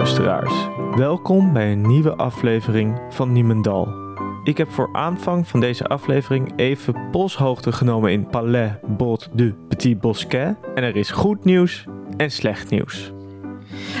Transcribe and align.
luisteraars. 0.00 0.68
Welkom 0.96 1.52
bij 1.52 1.72
een 1.72 1.86
nieuwe 1.86 2.14
aflevering 2.14 3.00
van 3.10 3.32
Niemendal. 3.32 3.88
Ik 4.44 4.56
heb 4.56 4.70
voor 4.70 4.88
aanvang 4.92 5.48
van 5.48 5.60
deze 5.60 5.84
aflevering 5.84 6.52
even 6.56 7.10
polshoogte 7.10 7.72
genomen 7.72 8.12
in 8.12 8.26
Palais 8.26 8.72
Bot 8.86 9.28
du 9.32 9.54
Petit 9.68 10.00
Bosquet. 10.00 10.56
En 10.74 10.82
er 10.82 10.96
is 10.96 11.10
goed 11.10 11.44
nieuws 11.44 11.84
en 12.16 12.30
slecht 12.30 12.70
nieuws. 12.70 13.12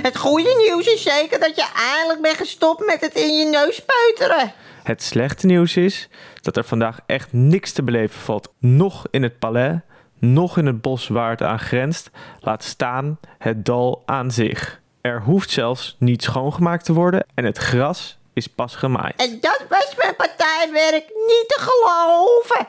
Het 0.02 0.16
goede 0.16 0.64
nieuws 0.68 0.86
is 0.86 1.02
zeker 1.02 1.40
dat 1.40 1.56
je 1.56 1.70
eindelijk 1.94 2.22
bent 2.22 2.36
gestopt 2.36 2.86
met 2.86 3.00
het 3.00 3.14
in 3.14 3.38
je 3.38 3.46
neus 3.46 3.84
peuteren. 3.84 4.52
Het 4.82 5.02
slechte 5.02 5.46
nieuws 5.46 5.76
is 5.76 6.08
dat 6.40 6.56
er 6.56 6.64
vandaag 6.64 7.00
echt 7.06 7.32
niks 7.32 7.72
te 7.72 7.82
beleven 7.82 8.20
valt. 8.20 8.52
Nog 8.58 9.06
in 9.10 9.22
het 9.22 9.38
Palais, 9.38 9.78
nog 10.18 10.58
in 10.58 10.66
het 10.66 10.80
bos 10.80 11.08
waar 11.08 11.30
het 11.30 11.42
aan 11.42 11.58
grenst. 11.58 12.10
Laat 12.40 12.64
staan 12.64 13.18
het 13.38 13.64
dal 13.64 14.02
aan 14.06 14.30
zich. 14.30 14.79
Er 15.00 15.22
hoeft 15.22 15.50
zelfs 15.50 15.96
niet 15.98 16.22
schoongemaakt 16.22 16.84
te 16.84 16.92
worden 16.92 17.26
en 17.34 17.44
het 17.44 17.58
gras 17.58 18.18
is 18.32 18.46
pas 18.46 18.76
gemaaid. 18.76 19.16
En 19.16 19.38
dat 19.40 19.64
was 19.68 19.94
mijn 19.96 20.16
partijwerk 20.16 21.04
niet 21.08 21.44
te 21.46 21.56
geloven. 21.58 22.66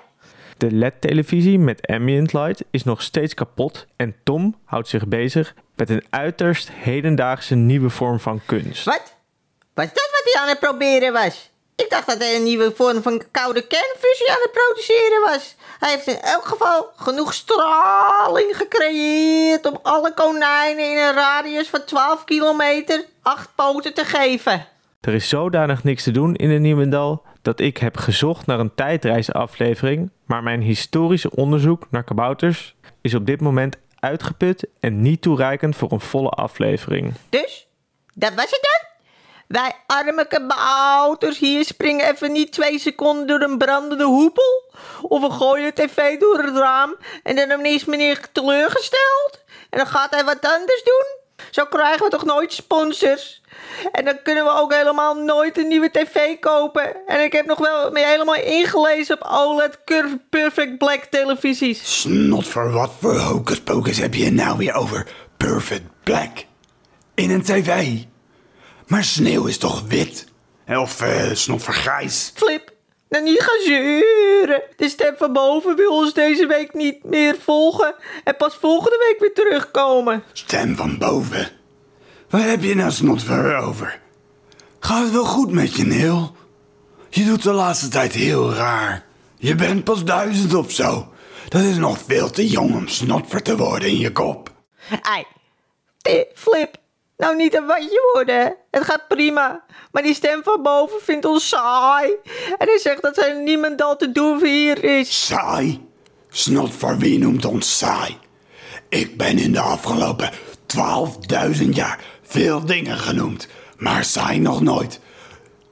De 0.58 0.72
LED-televisie 0.72 1.60
met 1.60 1.88
ambient 1.88 2.34
light 2.34 2.64
is 2.72 2.84
nog 2.84 3.02
steeds 3.02 3.34
kapot 3.34 3.88
en 3.96 4.16
Tom 4.24 4.56
houdt 4.66 4.88
zich 4.88 5.08
bezig 5.08 5.56
met 5.76 5.90
een 5.90 6.06
uiterst 6.10 6.72
hedendaagse 6.72 7.56
nieuwe 7.56 7.90
vorm 7.90 8.20
van 8.20 8.42
kunst. 8.46 8.86
Wat? 8.86 9.16
Was 9.74 9.86
dat 9.86 10.10
wat 10.12 10.34
hij 10.34 10.42
aan 10.42 10.50
het 10.50 10.60
proberen 10.60 11.14
was? 11.14 11.51
Ik 11.84 11.90
dacht 11.90 12.08
dat 12.08 12.18
hij 12.18 12.36
een 12.36 12.44
nieuwe 12.44 12.72
vorm 12.76 13.02
van 13.02 13.24
koude 13.32 13.68
kernfusie 13.68 14.32
aan 14.32 14.42
het 14.42 14.52
produceren 14.52 15.22
was. 15.22 15.56
Hij 15.80 15.90
heeft 15.90 16.08
in 16.08 16.22
elk 16.22 16.46
geval 16.46 16.92
genoeg 16.96 17.34
straling 17.34 18.58
gecreëerd 18.58 19.66
om 19.66 19.80
alle 19.82 20.14
konijnen 20.14 20.92
in 20.92 20.98
een 20.98 21.14
radius 21.14 21.70
van 21.70 21.86
12 21.86 22.24
kilometer 22.24 23.06
acht 23.22 23.50
poten 23.56 23.94
te 23.94 24.06
geven. 24.06 24.68
Er 25.02 25.14
is 25.14 25.30
zodanig 25.30 25.84
niks 25.84 26.04
te 26.04 26.12
doen 26.12 26.36
in 26.36 26.50
de 26.50 26.56
Niemendal 26.60 27.24
dat 27.42 27.60
ik 27.60 27.78
heb 27.78 27.98
gezocht 27.98 28.46
naar 28.46 28.60
een 28.60 28.76
tijdreisaflevering, 28.76 30.12
maar 30.26 30.44
mijn 30.44 30.62
historische 30.62 31.36
onderzoek 31.36 31.88
naar 31.92 32.04
kabouters 32.04 32.76
is 33.02 33.14
op 33.14 33.26
dit 33.26 33.42
moment 33.42 33.78
uitgeput 34.00 34.68
en 34.80 35.02
niet 35.02 35.22
toereikend 35.22 35.76
voor 35.76 35.92
een 35.92 36.00
volle 36.00 36.30
aflevering. 36.30 37.14
Dus, 37.30 37.68
dat 38.14 38.34
was 38.34 38.50
het 38.50 38.60
dan? 38.62 38.91
Wij 39.52 39.74
arme 39.86 40.28
kabouters 40.28 41.40
hier 41.40 41.66
springen 41.66 42.10
even 42.10 42.32
niet 42.32 42.52
twee 42.52 42.80
seconden 42.80 43.28
door 43.28 43.42
een 43.42 43.58
brandende 43.58 44.04
hoepel. 44.04 44.72
Of 45.02 45.22
we 45.22 45.32
gooien 45.32 45.74
de 45.76 45.86
tv 45.86 46.20
door 46.20 46.38
het 46.38 46.58
raam 46.58 46.96
en 47.24 47.36
dan 47.36 47.66
is 47.66 47.86
meneer 47.86 48.32
teleurgesteld. 48.32 49.44
En 49.70 49.78
dan 49.78 49.88
gaat 49.88 50.12
hij 50.12 50.24
wat 50.24 50.46
anders 50.46 50.84
doen. 50.84 51.20
Zo 51.52 51.66
krijgen 51.66 52.04
we 52.04 52.10
toch 52.10 52.26
nooit 52.26 52.54
sponsors. 52.54 53.42
En 53.92 54.06
dan 54.06 54.22
kunnen 54.24 54.44
we 54.44 54.52
ook 54.52 54.74
helemaal 54.74 55.16
nooit 55.16 55.58
een 55.58 55.68
nieuwe 55.68 55.92
tv 55.92 56.40
kopen. 56.40 57.08
En 57.08 57.24
ik 57.24 57.32
heb 57.32 57.46
nog 57.46 57.60
wel 57.60 57.92
me 57.92 58.06
helemaal 58.06 58.36
ingelezen 58.36 59.16
op 59.16 59.28
OLED 59.32 59.84
Curve 59.86 60.20
Perfect 60.30 60.78
Black 60.78 61.04
televisies. 61.04 62.02
Snot 62.02 62.48
voor 62.48 62.72
wat 62.72 62.92
voor 63.00 63.18
hocus 63.18 63.62
pocus 63.62 63.98
heb 63.98 64.14
je 64.14 64.32
nou 64.32 64.58
weer 64.58 64.74
over 64.74 65.08
Perfect 65.38 65.86
Black? 66.04 66.46
In 67.16 67.32
een 67.32 67.44
tv? 67.44 67.98
Maar 68.92 69.04
sneeuw 69.04 69.46
is 69.46 69.58
toch 69.58 69.84
wit? 69.88 70.26
Of 70.68 71.02
eh 71.02 71.34
snot 71.34 71.64
voor 71.64 71.74
grijs? 71.74 72.32
Flip, 72.36 72.72
nou 73.10 73.24
niet 73.24 73.42
gaan 73.42 73.66
zeuren. 73.66 74.62
De 74.76 74.90
stem 74.90 75.16
van 75.18 75.34
boven 75.34 75.76
wil 75.76 75.92
ons 75.92 76.14
deze 76.14 76.46
week 76.48 76.74
niet 76.74 77.04
meer 77.04 77.36
volgen. 77.40 77.96
En 78.24 78.36
pas 78.36 78.56
volgende 78.56 78.98
week 79.08 79.20
weer 79.20 79.34
terugkomen. 79.34 80.24
Stem 80.34 80.76
van 80.76 80.98
boven. 80.98 81.50
Waar 82.30 82.42
heb 82.50 82.64
je 82.64 82.76
nou 82.76 82.92
snot 82.92 83.24
voor 83.24 83.54
over? 83.54 84.00
Gaat 84.80 85.04
het 85.04 85.12
wel 85.12 85.26
goed 85.26 85.52
met 85.52 85.76
je, 85.76 85.86
Neil? 85.86 86.36
Je 87.10 87.26
doet 87.26 87.44
de 87.44 87.52
laatste 87.52 87.88
tijd 87.88 88.14
heel 88.14 88.54
raar. 88.54 89.06
Je 89.38 89.56
bent 89.56 89.84
pas 89.84 90.04
duizend 90.04 90.54
of 90.54 90.72
zo. 90.72 91.14
Dat 91.50 91.62
is 91.62 91.78
nog 91.78 91.98
veel 92.08 92.30
te 92.30 92.48
jong 92.48 92.76
om 92.76 92.88
snotver 92.88 93.42
te 93.42 93.58
worden 93.58 93.90
in 93.90 93.98
je 93.98 94.12
kop. 94.12 94.52
Ei, 95.02 95.26
Flip, 96.34 96.78
nou 97.22 97.36
niet 97.36 97.56
een 97.56 97.66
watje 97.66 98.10
worden. 98.14 98.36
hè. 98.42 98.50
Het 98.72 98.84
gaat 98.84 99.08
prima. 99.08 99.64
Maar 99.92 100.04
die 100.04 100.14
stem 100.14 100.44
van 100.44 100.62
boven 100.62 101.02
vindt 101.02 101.26
ons 101.26 101.48
saai. 101.48 102.12
En 102.58 102.68
hij 102.68 102.78
zegt 102.78 103.02
dat 103.02 103.18
er 103.18 103.42
niemandal 103.42 103.96
te 103.96 104.12
doen 104.12 104.46
hier 104.46 104.84
is. 104.84 105.26
Saai? 105.26 105.88
Snot 106.30 106.74
voor 106.74 106.98
wie 106.98 107.20
noemt 107.20 107.46
ons 107.46 107.78
saai? 107.78 108.18
Ik 108.90 109.18
ben 109.18 109.38
in 109.38 109.52
de 109.52 109.60
afgelopen 109.60 110.32
12.000 111.62 111.70
jaar 111.70 112.00
veel 112.24 112.66
dingen 112.66 112.98
genoemd, 112.98 113.48
maar 113.78 114.04
saai 114.04 114.40
nog 114.40 114.62
nooit. 114.62 115.00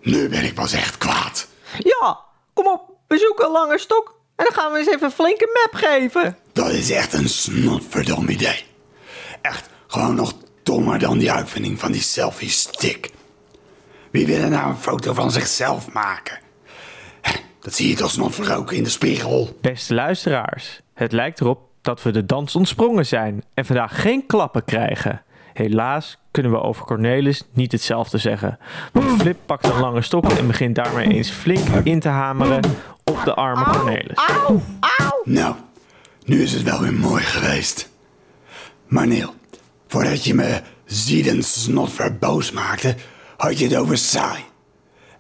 Nu 0.02 0.30
ben 0.30 0.44
ik 0.44 0.54
pas 0.54 0.74
echt 0.74 0.98
kwaad. 0.98 1.48
Ja, 1.78 2.20
kom 2.54 2.68
op, 2.68 2.82
we 3.08 3.18
zoeken 3.18 3.46
een 3.46 3.52
lange 3.52 3.78
stok. 3.78 4.18
En 4.36 4.46
dan 4.46 4.54
gaan 4.54 4.72
we 4.72 4.78
eens 4.78 4.88
even 4.88 5.04
een 5.04 5.12
flinke 5.12 5.50
map 5.64 5.82
geven. 5.84 6.38
Dat 6.54 6.70
is 6.70 6.92
echt 6.92 7.14
een 7.14 7.30
snotverdom 7.30 8.30
idee. 8.30 8.64
Echt 9.42 9.70
gewoon 9.88 10.16
nog 10.16 10.34
dommer 10.64 11.00
dan 11.00 11.18
die 11.18 11.32
uitvinding 11.32 11.80
van 11.80 11.92
die 11.92 12.02
selfie 12.02 12.50
stick. 12.50 13.12
Wie 14.12 14.26
wil 14.26 14.40
er 14.42 14.50
nou 14.50 14.70
een 14.70 14.78
foto 14.78 15.14
van 15.14 15.32
zichzelf 15.32 15.92
maken? 15.92 16.40
Dat 17.60 17.74
zie 17.74 17.90
je 17.90 17.96
toch 17.96 18.12
snotver 18.12 18.56
ook 18.56 18.72
in 18.72 18.84
de 18.84 18.90
spiegel. 18.90 19.58
Beste 19.62 19.94
luisteraars, 19.94 20.82
het 20.94 21.12
lijkt 21.12 21.42
erop 21.42 21.60
dat 21.82 22.04
we 22.04 22.12
de 22.12 22.26
dans 22.26 22.56
ontsprongen 22.56 23.06
zijn 23.06 23.44
en 23.54 23.66
vandaag 23.66 24.02
geen 24.02 24.26
klappen 24.26 24.66
krijgen. 24.66 25.24
Helaas 25.54 26.18
kunnen 26.32 26.52
we 26.52 26.62
over 26.62 26.86
Cornelis 26.86 27.44
niet 27.54 27.72
hetzelfde 27.72 28.18
zeggen. 28.18 28.60
Want 28.94 29.22
Flip 29.22 29.38
pakt 29.46 29.66
een 29.66 29.80
lange 29.80 30.02
stok 30.02 30.32
en 30.32 30.48
begint 30.48 30.76
daarmee 30.76 31.08
eens 31.08 31.30
flink 31.30 31.68
in 31.84 32.00
te 32.00 32.08
hameren 32.08 32.64
op 33.04 33.22
de 33.24 33.34
arme 33.34 33.64
Cornelis. 33.64 34.18
Auw, 34.18 34.62
auw. 34.80 35.22
Nou, 35.24 35.56
nu 36.26 36.42
is 36.42 36.54
het 36.54 36.64
wel 36.64 36.82
weer 36.82 36.94
mooi 36.94 37.24
geweest. 37.24 37.90
Maar 38.88 39.08
Neil, 39.08 39.34
voordat 39.90 40.24
je 40.24 40.34
me 40.34 40.62
ziedend 40.86 41.46
snotver 41.46 42.18
boos 42.18 42.52
maakte, 42.52 42.96
had 43.38 43.60
je 43.60 43.68
het 43.68 43.76
over 43.76 43.98
saai. 43.98 44.44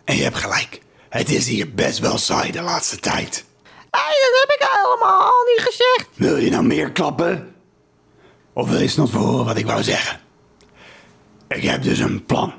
En 0.06 0.16
je 0.16 0.24
hebt 0.24 0.38
gelijk, 0.38 0.81
het 1.09 1.30
is 1.30 1.47
hier 1.47 1.74
best 1.74 2.00
wel 2.00 2.18
saai 2.18 2.52
de 2.52 2.62
laatste 2.62 2.97
tijd. 2.97 3.46
Nee, 3.91 4.02
dat 4.02 4.46
heb 4.46 4.59
ik 4.59 4.68
helemaal 4.72 5.34
niet 5.46 5.62
gezegd. 5.66 6.09
Wil 6.16 6.38
je 6.38 6.50
nou 6.50 6.63
meer 6.63 6.91
klappen? 6.91 7.56
Of 8.53 8.69
wil 8.69 8.79
je 8.79 8.88
snot 8.88 9.09
voor 9.09 9.22
horen 9.22 9.46
wat 9.46 9.58
ik 9.58 9.66
wou 9.66 9.84
zeggen? 9.84 10.19
Ik 11.47 11.63
heb 11.63 11.84
dus 11.84 12.00
een 12.00 12.25
plan. 12.25 12.53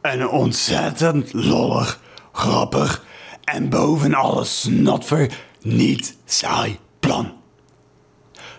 Een 0.00 0.28
ontzettend 0.28 1.32
lollig, 1.32 2.00
grappig 2.32 3.04
en 3.44 3.68
boven 3.68 4.14
alles 4.14 4.60
snotver 4.60 5.38
niet 5.60 6.16
saai 6.24 6.78
plan. 7.00 7.32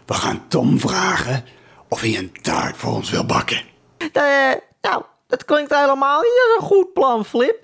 We 0.05 0.13
gaan 0.13 0.47
Tom 0.47 0.79
vragen 0.79 1.45
of 1.95 2.01
hij 2.01 2.17
een 2.17 2.31
taart 2.41 2.77
voor 2.77 2.93
ons 2.93 3.09
wil 3.09 3.25
bakken. 3.25 3.61
Eh, 3.97 4.51
nou, 4.81 5.03
dat 5.27 5.45
klinkt 5.45 5.75
helemaal 5.75 6.21
niet 6.21 6.41
als 6.45 6.61
een 6.61 6.67
goed 6.67 6.93
plan, 6.93 7.25
Flip. 7.25 7.55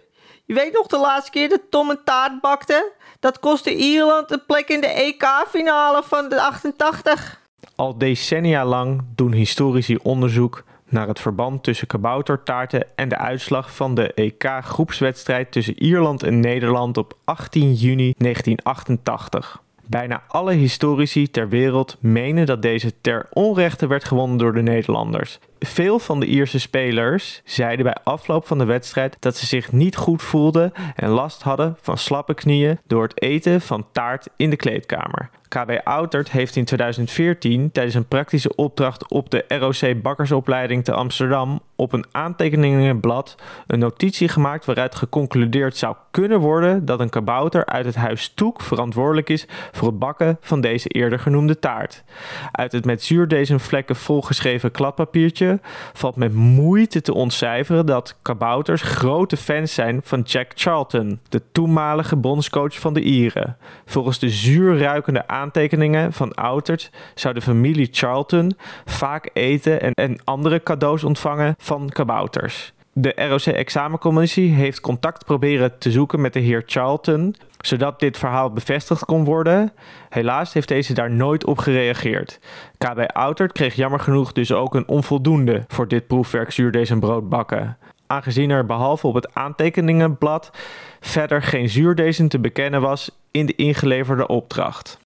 Je 0.45 0.53
weet 0.53 0.73
nog 0.73 0.87
de 0.87 0.97
laatste 0.97 1.31
keer 1.31 1.49
dat 1.49 1.61
Tom 1.69 1.89
een 1.89 2.03
taart 2.03 2.41
bakte? 2.41 2.91
Dat 3.19 3.39
kostte 3.39 3.75
Ierland 3.75 4.31
een 4.31 4.45
plek 4.45 4.69
in 4.69 4.81
de 4.81 4.87
EK-finale 4.87 6.03
van 6.03 6.29
de 6.29 6.41
88. 6.41 7.39
Al 7.75 7.97
decennia 7.97 8.65
lang 8.65 9.03
doen 9.15 9.31
historici 9.31 9.97
onderzoek 10.01 10.63
naar 10.85 11.07
het 11.07 11.19
verband 11.19 11.63
tussen 11.63 11.87
kaboutertaarten 11.87 12.85
en 12.95 13.09
de 13.09 13.17
uitslag 13.17 13.75
van 13.75 13.95
de 13.95 14.13
EK-groepswedstrijd 14.13 15.51
tussen 15.51 15.83
Ierland 15.83 16.23
en 16.23 16.39
Nederland 16.39 16.97
op 16.97 17.17
18 17.23 17.73
juni 17.73 18.13
1988. 18.17 19.61
Bijna 19.91 20.23
alle 20.27 20.53
historici 20.53 21.31
ter 21.31 21.49
wereld 21.49 21.97
menen 21.99 22.45
dat 22.45 22.61
deze 22.61 22.93
ter 23.01 23.27
onrechte 23.29 23.87
werd 23.87 24.03
gewonnen 24.03 24.37
door 24.37 24.53
de 24.53 24.61
Nederlanders. 24.61 25.39
Veel 25.65 25.99
van 25.99 26.19
de 26.19 26.25
Ierse 26.25 26.59
spelers 26.59 27.41
zeiden 27.45 27.85
bij 27.85 27.97
afloop 28.03 28.47
van 28.47 28.57
de 28.57 28.65
wedstrijd 28.65 29.17
dat 29.19 29.37
ze 29.37 29.45
zich 29.45 29.71
niet 29.71 29.95
goed 29.95 30.21
voelden 30.21 30.71
en 30.95 31.09
last 31.09 31.41
hadden 31.41 31.77
van 31.81 31.97
slappe 31.97 32.33
knieën 32.33 32.79
door 32.87 33.03
het 33.03 33.21
eten 33.21 33.61
van 33.61 33.87
taart 33.91 34.27
in 34.35 34.49
de 34.49 34.55
kleedkamer. 34.55 35.29
KB 35.47 35.81
Outert 35.83 36.31
heeft 36.31 36.55
in 36.55 36.65
2014 36.65 37.71
tijdens 37.71 37.95
een 37.95 38.07
praktische 38.07 38.55
opdracht 38.55 39.09
op 39.09 39.29
de 39.29 39.45
ROC 39.47 40.01
Bakkersopleiding 40.01 40.83
te 40.83 40.93
Amsterdam 40.93 41.61
op 41.75 41.93
een 41.93 42.05
aantekeningenblad 42.11 43.35
een 43.67 43.79
notitie 43.79 44.27
gemaakt 44.27 44.65
waaruit 44.65 44.95
geconcludeerd 44.95 45.77
zou 45.77 45.95
kunnen 46.11 46.39
worden 46.39 46.85
dat 46.85 46.99
een 46.99 47.09
kabouter 47.09 47.65
uit 47.65 47.85
het 47.85 47.95
huis 47.95 48.31
Toek 48.35 48.61
verantwoordelijk 48.61 49.29
is 49.29 49.45
voor 49.71 49.87
het 49.87 49.99
bakken 49.99 50.37
van 50.41 50.61
deze 50.61 50.89
eerder 50.89 51.19
genoemde 51.19 51.59
taart. 51.59 52.03
Uit 52.51 52.71
het 52.71 52.85
met 52.85 53.03
zuurdesemvlekken 53.03 53.95
volgeschreven 53.95 54.71
kladpapiertje 54.71 55.50
valt 55.93 56.15
met 56.15 56.33
moeite 56.33 57.01
te 57.01 57.13
ontcijferen 57.13 57.85
dat 57.85 58.17
kabouters 58.21 58.81
grote 58.81 59.37
fans 59.37 59.73
zijn 59.73 60.01
van 60.03 60.21
Jack 60.21 60.51
Charlton, 60.55 61.19
de 61.29 61.41
toenmalige 61.51 62.15
bondscoach 62.15 62.79
van 62.79 62.93
de 62.93 63.01
Ieren. 63.01 63.57
Volgens 63.85 64.19
de 64.19 64.29
zuurruikende 64.29 65.27
aantekeningen 65.27 66.13
van 66.13 66.33
Outert 66.33 66.91
zou 67.15 67.33
de 67.33 67.41
familie 67.41 67.87
Charlton 67.91 68.53
vaak 68.85 69.29
eten 69.33 69.81
en, 69.81 69.93
en 69.93 70.23
andere 70.23 70.63
cadeaus 70.63 71.03
ontvangen 71.03 71.55
van 71.57 71.89
kabouters. 71.89 72.73
De 72.93 73.13
ROC-examencommissie 73.15 74.51
heeft 74.51 74.79
contact 74.79 75.25
proberen 75.25 75.79
te 75.79 75.91
zoeken 75.91 76.21
met 76.21 76.33
de 76.33 76.39
heer 76.39 76.63
Charlton, 76.65 77.35
zodat 77.61 77.99
dit 77.99 78.17
verhaal 78.17 78.51
bevestigd 78.51 79.05
kon 79.05 79.23
worden. 79.23 79.73
Helaas 80.09 80.53
heeft 80.53 80.67
deze 80.67 80.93
daar 80.93 81.11
nooit 81.11 81.45
op 81.45 81.57
gereageerd. 81.57 82.39
KB 82.77 82.99
Outert 83.13 83.51
kreeg 83.51 83.75
jammer 83.75 83.99
genoeg 83.99 84.31
dus 84.31 84.51
ook 84.51 84.75
een 84.75 84.87
onvoldoende 84.87 85.63
voor 85.67 85.87
dit 85.87 86.07
proefwerk 86.07 86.51
zuurdees 86.51 86.89
en 86.89 86.99
brood 86.99 87.29
bakken. 87.29 87.77
Aangezien 88.07 88.49
er 88.49 88.65
behalve 88.65 89.07
op 89.07 89.13
het 89.13 89.33
aantekeningenblad 89.33 90.51
verder 90.99 91.41
geen 91.41 91.69
zuurdezen 91.69 92.27
te 92.27 92.39
bekennen 92.39 92.81
was 92.81 93.11
in 93.31 93.45
de 93.45 93.55
ingeleverde 93.55 94.27
opdracht. 94.27 94.97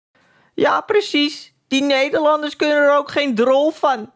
Ja, 0.53 0.81
precies. 0.81 1.53
Die 1.67 1.83
Nederlanders 1.83 2.55
kunnen 2.55 2.77
er 2.77 2.97
ook 2.97 3.11
geen 3.11 3.35
drol 3.35 3.71
van. 3.71 4.11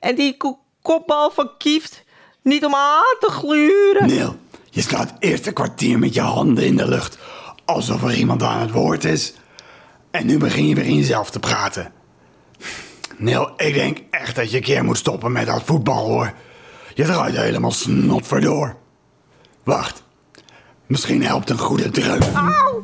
En 0.00 0.14
die 0.14 0.36
ko- 0.36 0.58
kopbal 0.82 1.30
van 1.30 1.50
Kieft 1.58 2.04
niet 2.42 2.64
om 2.64 2.74
aan 2.74 3.16
te 3.20 3.30
gluren. 3.30 4.06
Neil, 4.06 4.36
je 4.70 4.80
staat 4.80 5.12
eerst 5.18 5.46
een 5.46 5.52
kwartier 5.52 5.98
met 5.98 6.14
je 6.14 6.20
handen 6.20 6.64
in 6.64 6.76
de 6.76 6.88
lucht. 6.88 7.18
Alsof 7.64 8.02
er 8.02 8.14
iemand 8.14 8.42
aan 8.42 8.60
het 8.60 8.70
woord 8.70 9.04
is. 9.04 9.34
En 10.10 10.26
nu 10.26 10.38
begin 10.38 10.66
je 10.66 10.74
weer 10.74 10.84
in 10.84 10.96
jezelf 10.96 11.30
te 11.30 11.38
praten. 11.38 11.92
Neil, 13.16 13.52
ik 13.56 13.74
denk 13.74 13.98
echt 14.10 14.36
dat 14.36 14.50
je 14.50 14.56
een 14.56 14.62
keer 14.62 14.84
moet 14.84 14.98
stoppen 14.98 15.32
met 15.32 15.46
dat 15.46 15.62
voetbal 15.62 16.06
hoor. 16.06 16.32
Je 16.94 17.04
draait 17.04 17.36
helemaal 17.36 17.70
snot 17.70 18.42
door. 18.42 18.76
Wacht. 19.64 20.02
Misschien 20.86 21.24
helpt 21.24 21.50
een 21.50 21.58
goede 21.58 21.90
dreun. 21.90 22.34
Auw. 22.34 22.82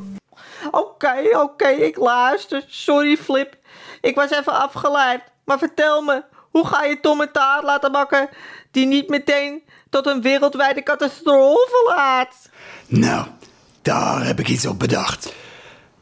Oké, 0.70 1.14
oké, 1.32 1.68
ik 1.68 1.96
luister. 1.96 2.64
Sorry, 2.66 3.16
Flip. 3.16 3.56
Ik 4.00 4.14
was 4.14 4.30
even 4.30 4.52
afgeleid. 4.52 5.22
Maar 5.44 5.58
vertel 5.58 6.02
me, 6.02 6.22
hoe 6.56 6.66
ga 6.66 6.84
je 6.84 7.00
Tom 7.00 7.20
een 7.20 7.32
taart 7.32 7.62
laten 7.62 7.92
bakken 7.92 8.28
die 8.70 8.86
niet 8.86 9.08
meteen 9.08 9.62
tot 9.90 10.06
een 10.06 10.22
wereldwijde 10.22 10.82
catastrofe 10.82 11.92
laat? 11.96 12.34
Nou, 12.86 13.26
daar 13.82 14.26
heb 14.26 14.38
ik 14.38 14.48
iets 14.48 14.66
op 14.66 14.78
bedacht. 14.78 15.34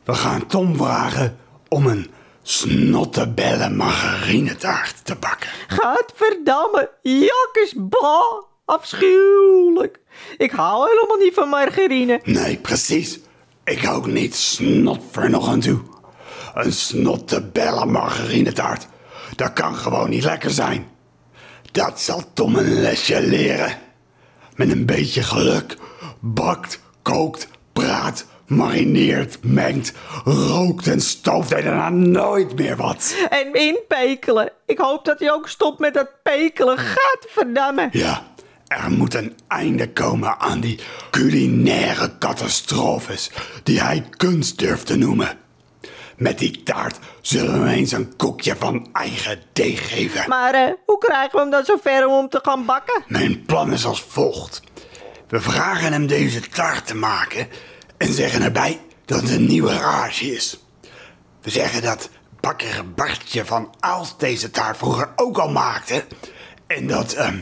We 0.04 0.14
gaan 0.14 0.46
Tom 0.46 0.76
vragen 0.76 1.38
om 1.68 1.86
een 1.86 2.10
snottebellen 2.42 3.76
margarinetaart 3.76 5.04
te 5.04 5.14
bakken. 5.14 5.48
Gadverdamme, 5.66 6.90
jakkersbal. 7.02 8.52
Afschuwelijk. 8.64 10.00
Ik 10.36 10.50
hou 10.50 10.88
helemaal 10.88 11.16
niet 11.16 11.34
van 11.34 11.48
margarine. 11.48 12.20
Nee, 12.24 12.56
precies. 12.56 13.20
Ik 13.64 13.88
ook 13.88 14.06
niet 14.06 14.34
snot 14.34 15.02
voor 15.10 15.30
nog 15.30 15.48
aan 15.48 15.60
toe. 15.60 15.80
Een 16.54 16.72
snottebellen 16.72 17.90
margarinetaart. 17.90 18.86
Dat 19.36 19.52
kan 19.52 19.76
gewoon 19.76 20.10
niet 20.10 20.24
lekker 20.24 20.50
zijn. 20.50 20.86
Dat 21.72 22.00
zal 22.00 22.22
Tom 22.32 22.56
een 22.56 22.80
lesje 22.80 23.26
leren. 23.26 23.78
Met 24.54 24.70
een 24.70 24.86
beetje 24.86 25.22
geluk 25.22 25.76
bakt, 26.20 26.80
kookt, 27.02 27.48
praat, 27.72 28.26
marineert, 28.46 29.38
mengt, 29.42 29.92
rookt 30.24 30.86
en 30.86 31.00
stooft 31.00 31.50
hij 31.50 31.62
daarna 31.62 31.88
nooit 31.88 32.56
meer 32.56 32.76
wat. 32.76 33.14
En 33.28 33.52
inpekelen. 33.52 34.52
Ik 34.66 34.78
hoop 34.78 35.04
dat 35.04 35.18
hij 35.18 35.32
ook 35.32 35.48
stopt 35.48 35.78
met 35.78 35.94
dat 35.94 36.08
pekelen. 36.22 36.78
Gadverdamme. 36.78 37.88
Ja, 37.92 38.22
er 38.66 38.90
moet 38.90 39.14
een 39.14 39.36
einde 39.48 39.92
komen 39.92 40.40
aan 40.40 40.60
die 40.60 40.78
culinaire 41.10 42.18
catastrofes 42.18 43.30
die 43.62 43.80
hij 43.80 44.08
kunst 44.16 44.58
durft 44.58 44.86
te 44.86 44.96
noemen. 44.96 45.38
Met 46.16 46.38
die 46.38 46.62
taart 46.62 46.98
zullen 47.20 47.62
we 47.62 47.70
eens 47.70 47.92
een 47.92 48.16
koekje 48.16 48.56
van 48.56 48.88
eigen 48.92 49.42
deeg 49.52 49.88
geven. 49.88 50.28
Maar 50.28 50.54
eh, 50.54 50.72
hoe 50.86 50.98
krijgen 50.98 51.32
we 51.32 51.38
hem 51.40 51.50
dan 51.50 51.64
zover 51.64 52.06
om 52.06 52.18
hem 52.18 52.28
te 52.28 52.40
gaan 52.42 52.64
bakken? 52.64 53.04
Mijn 53.06 53.44
plan 53.44 53.72
is 53.72 53.84
als 53.84 54.02
volgt. 54.02 54.62
We 55.28 55.40
vragen 55.40 55.92
hem 55.92 56.06
deze 56.06 56.40
taart 56.40 56.86
te 56.86 56.94
maken 56.94 57.48
en 57.96 58.12
zeggen 58.12 58.42
erbij 58.42 58.80
dat 59.04 59.20
het 59.20 59.30
een 59.30 59.46
nieuwe 59.46 59.72
rage 59.72 60.24
is. 60.24 60.64
We 61.42 61.50
zeggen 61.50 61.82
dat 61.82 62.10
bakker 62.40 62.92
Bartje 62.94 63.44
van 63.44 63.74
Aalst 63.80 64.20
deze 64.20 64.50
taart 64.50 64.76
vroeger 64.76 65.12
ook 65.16 65.38
al 65.38 65.50
maakte. 65.50 66.04
En 66.66 66.86
dat 66.86 67.12
ehm, 67.12 67.40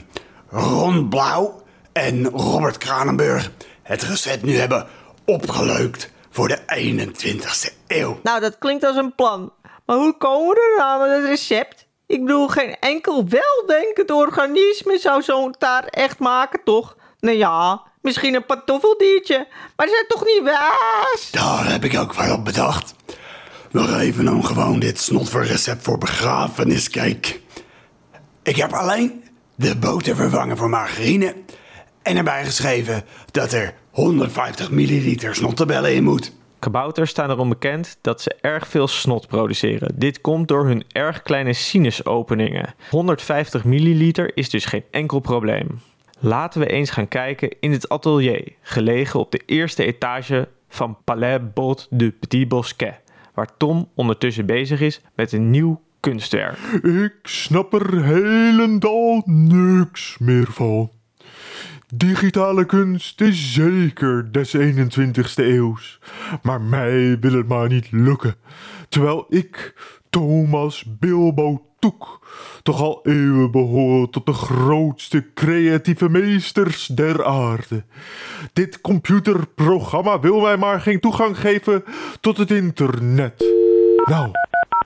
Ron 0.49 1.09
Blauw 1.09 1.63
en 1.93 2.29
Robert 2.29 2.79
Kranenburg 2.79 3.51
het 3.83 4.03
recept 4.03 4.43
nu 4.43 4.57
hebben 4.57 4.87
opgeleukt 5.25 6.11
voor 6.33 6.49
de 6.49 6.59
21ste 6.59 7.73
eeuw. 7.87 8.21
Nou, 8.23 8.41
dat 8.41 8.59
klinkt 8.59 8.85
als 8.85 8.97
een 8.97 9.15
plan. 9.15 9.53
Maar 9.87 9.97
hoe 9.97 10.17
komen 10.17 10.49
we 10.49 10.71
er 10.73 10.79
nou 10.79 11.09
met 11.09 11.17
het 11.17 11.29
recept? 11.29 11.87
Ik 12.07 12.21
bedoel, 12.21 12.49
geen 12.49 12.77
enkel 12.81 13.27
weldenkend 13.29 14.11
organisme 14.11 14.99
zou 14.99 15.23
zo'n 15.23 15.55
taart 15.59 15.91
echt 15.91 16.19
maken, 16.19 16.61
toch? 16.65 16.97
Nou 17.21 17.37
ja, 17.37 17.83
misschien 18.01 18.35
een 18.35 18.47
pantoffeldiertje, 18.47 19.47
maar 19.77 19.87
ze 19.87 19.95
zijn 19.95 20.07
toch 20.09 20.25
niet 20.25 20.43
wijs? 20.43 21.31
Daar 21.31 21.71
heb 21.71 21.85
ik 21.85 21.99
ook 21.99 22.15
wel 22.15 22.35
op 22.35 22.45
bedacht. 22.45 22.95
Nog 23.71 23.99
even 23.99 24.29
om 24.29 24.45
gewoon 24.45 24.79
dit 24.79 25.01
snotverrecept 25.01 25.83
voor 25.83 25.99
begrafeniscake. 25.99 27.41
Ik 28.43 28.57
heb 28.57 28.73
alleen 28.73 29.25
de 29.55 29.77
boter 29.77 30.17
vervangen 30.17 30.57
voor 30.57 30.69
margarine 30.69 31.35
en 32.03 32.17
erbij 32.17 32.45
geschreven 32.45 33.05
dat 33.31 33.53
er 33.53 33.75
150 33.93 34.71
milliliter 34.71 35.35
snottebellen 35.35 35.95
in 35.95 36.05
moet. 36.05 36.33
Kabouters 36.59 37.11
staan 37.11 37.31
erom 37.31 37.49
bekend 37.49 37.99
dat 38.01 38.21
ze 38.23 38.37
erg 38.41 38.69
veel 38.69 38.89
snot 38.89 39.27
produceren. 39.27 39.95
Dit 39.95 40.21
komt 40.21 40.49
door 40.49 40.67
hun 40.67 40.85
erg 40.93 41.23
kleine 41.23 41.53
sinusopeningen. 41.53 42.75
150 42.91 43.65
milliliter 43.65 44.37
is 44.37 44.51
dus 44.51 44.65
geen 44.65 44.85
enkel 44.91 45.19
probleem. 45.19 45.81
Laten 46.19 46.61
we 46.61 46.67
eens 46.67 46.91
gaan 46.91 47.09
kijken 47.09 47.57
in 47.61 47.73
het 47.73 47.89
atelier, 47.89 48.53
gelegen 48.61 49.21
op 49.21 49.31
de 49.31 49.43
eerste 49.47 49.85
etage 49.85 50.49
van 50.69 50.97
Palais 51.05 51.41
Bot 51.55 51.87
de 51.91 52.11
Petit 52.11 52.49
Bosquet, 52.49 53.01
waar 53.35 53.57
Tom 53.57 53.89
ondertussen 53.95 54.47
bezig 54.47 54.81
is 54.81 55.01
met 55.15 55.33
een 55.33 55.51
nieuw 55.51 55.81
kunstwerk. 56.01 56.59
Ik 56.83 57.15
snap 57.23 57.73
er 57.73 58.05
helemaal 58.05 59.23
niks 59.25 60.17
meer 60.19 60.47
van. 60.51 60.91
Digitale 61.95 62.65
kunst 62.65 63.21
is 63.21 63.53
zeker 63.53 64.33
des 64.33 64.57
21ste 64.57 65.35
eeuws, 65.35 66.01
maar 66.43 66.61
mij 66.61 67.19
wil 67.21 67.33
het 67.33 67.49
maar 67.49 67.69
niet 67.69 67.91
lukken. 67.91 68.35
Terwijl 68.89 69.27
ik, 69.29 69.75
Thomas 70.11 70.85
Bilbo 70.99 71.67
Toek, 71.79 72.27
toch 72.63 72.81
al 72.81 73.01
eeuwen 73.03 73.51
behoor 73.51 74.11
tot 74.11 74.27
de 74.27 74.33
grootste 74.33 75.33
creatieve 75.35 76.09
meesters 76.09 76.87
der 76.87 77.25
aarde. 77.25 77.85
Dit 78.53 78.81
computerprogramma 78.81 80.21
wil 80.21 80.41
mij 80.41 80.57
maar 80.57 80.81
geen 80.81 81.01
toegang 81.01 81.39
geven 81.39 81.85
tot 82.21 82.37
het 82.37 82.51
internet. 82.51 83.45
Nou, 84.05 84.31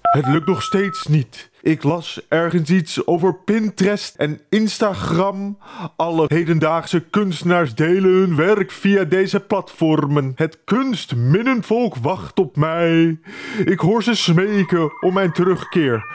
het 0.03 0.27
lukt 0.27 0.47
nog 0.47 0.63
steeds 0.63 1.07
niet. 1.07 1.51
Ik 1.67 1.83
las 1.83 2.21
ergens 2.29 2.71
iets 2.71 3.07
over 3.07 3.35
Pinterest 3.35 4.15
en 4.17 4.41
Instagram. 4.49 5.59
Alle 5.97 6.25
hedendaagse 6.29 7.01
kunstenaars 7.01 7.75
delen 7.75 8.11
hun 8.11 8.37
werk 8.37 8.71
via 8.71 9.05
deze 9.05 9.41
platformen. 9.41 10.33
Het 10.35 10.59
kunstminnenvolk 10.65 11.97
wacht 11.97 12.39
op 12.39 12.57
mij. 12.57 13.19
Ik 13.65 13.79
hoor 13.79 14.03
ze 14.03 14.15
smeken 14.15 15.03
om 15.03 15.15
mijn 15.15 15.33
terugkeer. 15.33 16.07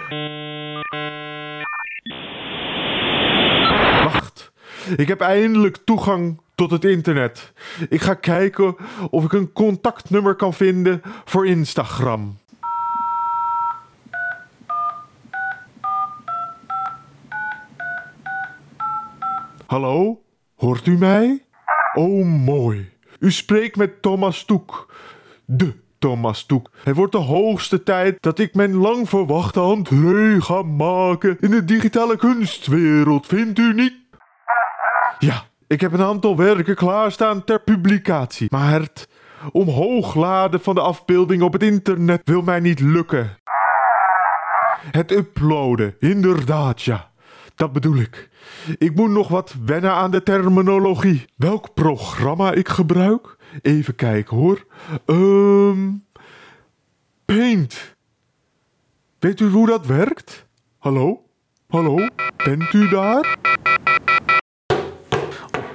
Wacht, 4.04 4.52
ik 4.98 5.08
heb 5.08 5.22
eindelijk 5.22 5.78
toegang 5.86 6.42
tot 6.56 6.72
het 6.72 6.86
internet. 6.86 7.54
Ik 7.90 8.02
ga 8.02 8.14
kijken 8.14 8.76
of 9.10 9.24
ik 9.24 9.34
een 9.34 9.52
contactnummer 9.52 10.36
kan 10.36 10.54
vinden 10.54 11.02
voor 11.26 11.48
Instagram. 11.48 12.40
Hallo, 19.72 20.22
hoort 20.56 20.86
u 20.86 20.98
mij? 20.98 21.46
Oh, 21.94 22.26
mooi. 22.26 22.92
U 23.20 23.32
spreekt 23.32 23.76
met 23.76 24.02
Thomas 24.02 24.44
Toek. 24.44 24.94
De 25.46 25.76
Thomas 26.00 26.46
Toek. 26.46 26.70
Het 26.84 26.96
wordt 26.96 27.12
de 27.12 27.18
hoogste 27.18 27.84
tijd 27.84 28.22
dat 28.22 28.40
ik 28.40 28.54
mijn 28.54 28.76
lang 28.76 29.10
verwachte 29.10 29.62
entree 29.62 30.42
ga 30.42 30.62
maken 30.62 31.38
in 31.40 31.50
de 31.50 31.66
digitale 31.66 32.16
kunstwereld, 32.16 33.28
vindt 33.28 33.60
u 33.60 33.74
niet? 33.74 33.94
Ja, 35.20 35.44
ik 35.68 35.82
heb 35.82 35.94
een 35.94 36.02
aantal 36.02 36.38
werken 36.38 36.76
klaarstaan 36.76 37.44
ter 37.44 37.62
publicatie, 37.62 38.48
maar 38.50 38.82
het 38.82 39.10
omhoog 39.52 40.16
laden 40.16 40.62
van 40.62 40.76
de 40.76 40.82
afbeelding 40.82 41.42
op 41.42 41.54
het 41.54 41.64
internet 41.64 42.22
wil 42.24 42.42
mij 42.42 42.60
niet 42.60 42.80
lukken. 42.80 43.38
Het 44.92 45.12
uploaden, 45.12 45.96
inderdaad, 46.00 46.82
ja. 46.82 47.11
Dat 47.56 47.74
bedoel 47.74 47.96
ik. 47.96 48.30
Ik 48.78 48.96
moet 48.96 49.10
nog 49.10 49.28
wat 49.28 49.56
wennen 49.66 49.92
aan 49.92 50.12
de 50.12 50.24
terminologie. 50.24 51.26
Welk 51.36 51.74
programma 51.74 52.52
ik 52.52 52.70
gebruik? 52.70 53.38
Even 53.62 53.96
kijken 53.96 54.38
hoor. 54.38 54.66
Ehm. 55.06 55.90
Paint. 57.26 57.96
Weet 59.20 59.40
u 59.40 59.50
hoe 59.50 59.68
dat 59.68 59.86
werkt? 59.86 60.48
Hallo? 60.78 61.24
Hallo? 61.68 62.08
Bent 62.38 62.74
u 62.74 62.90
daar? 62.90 63.40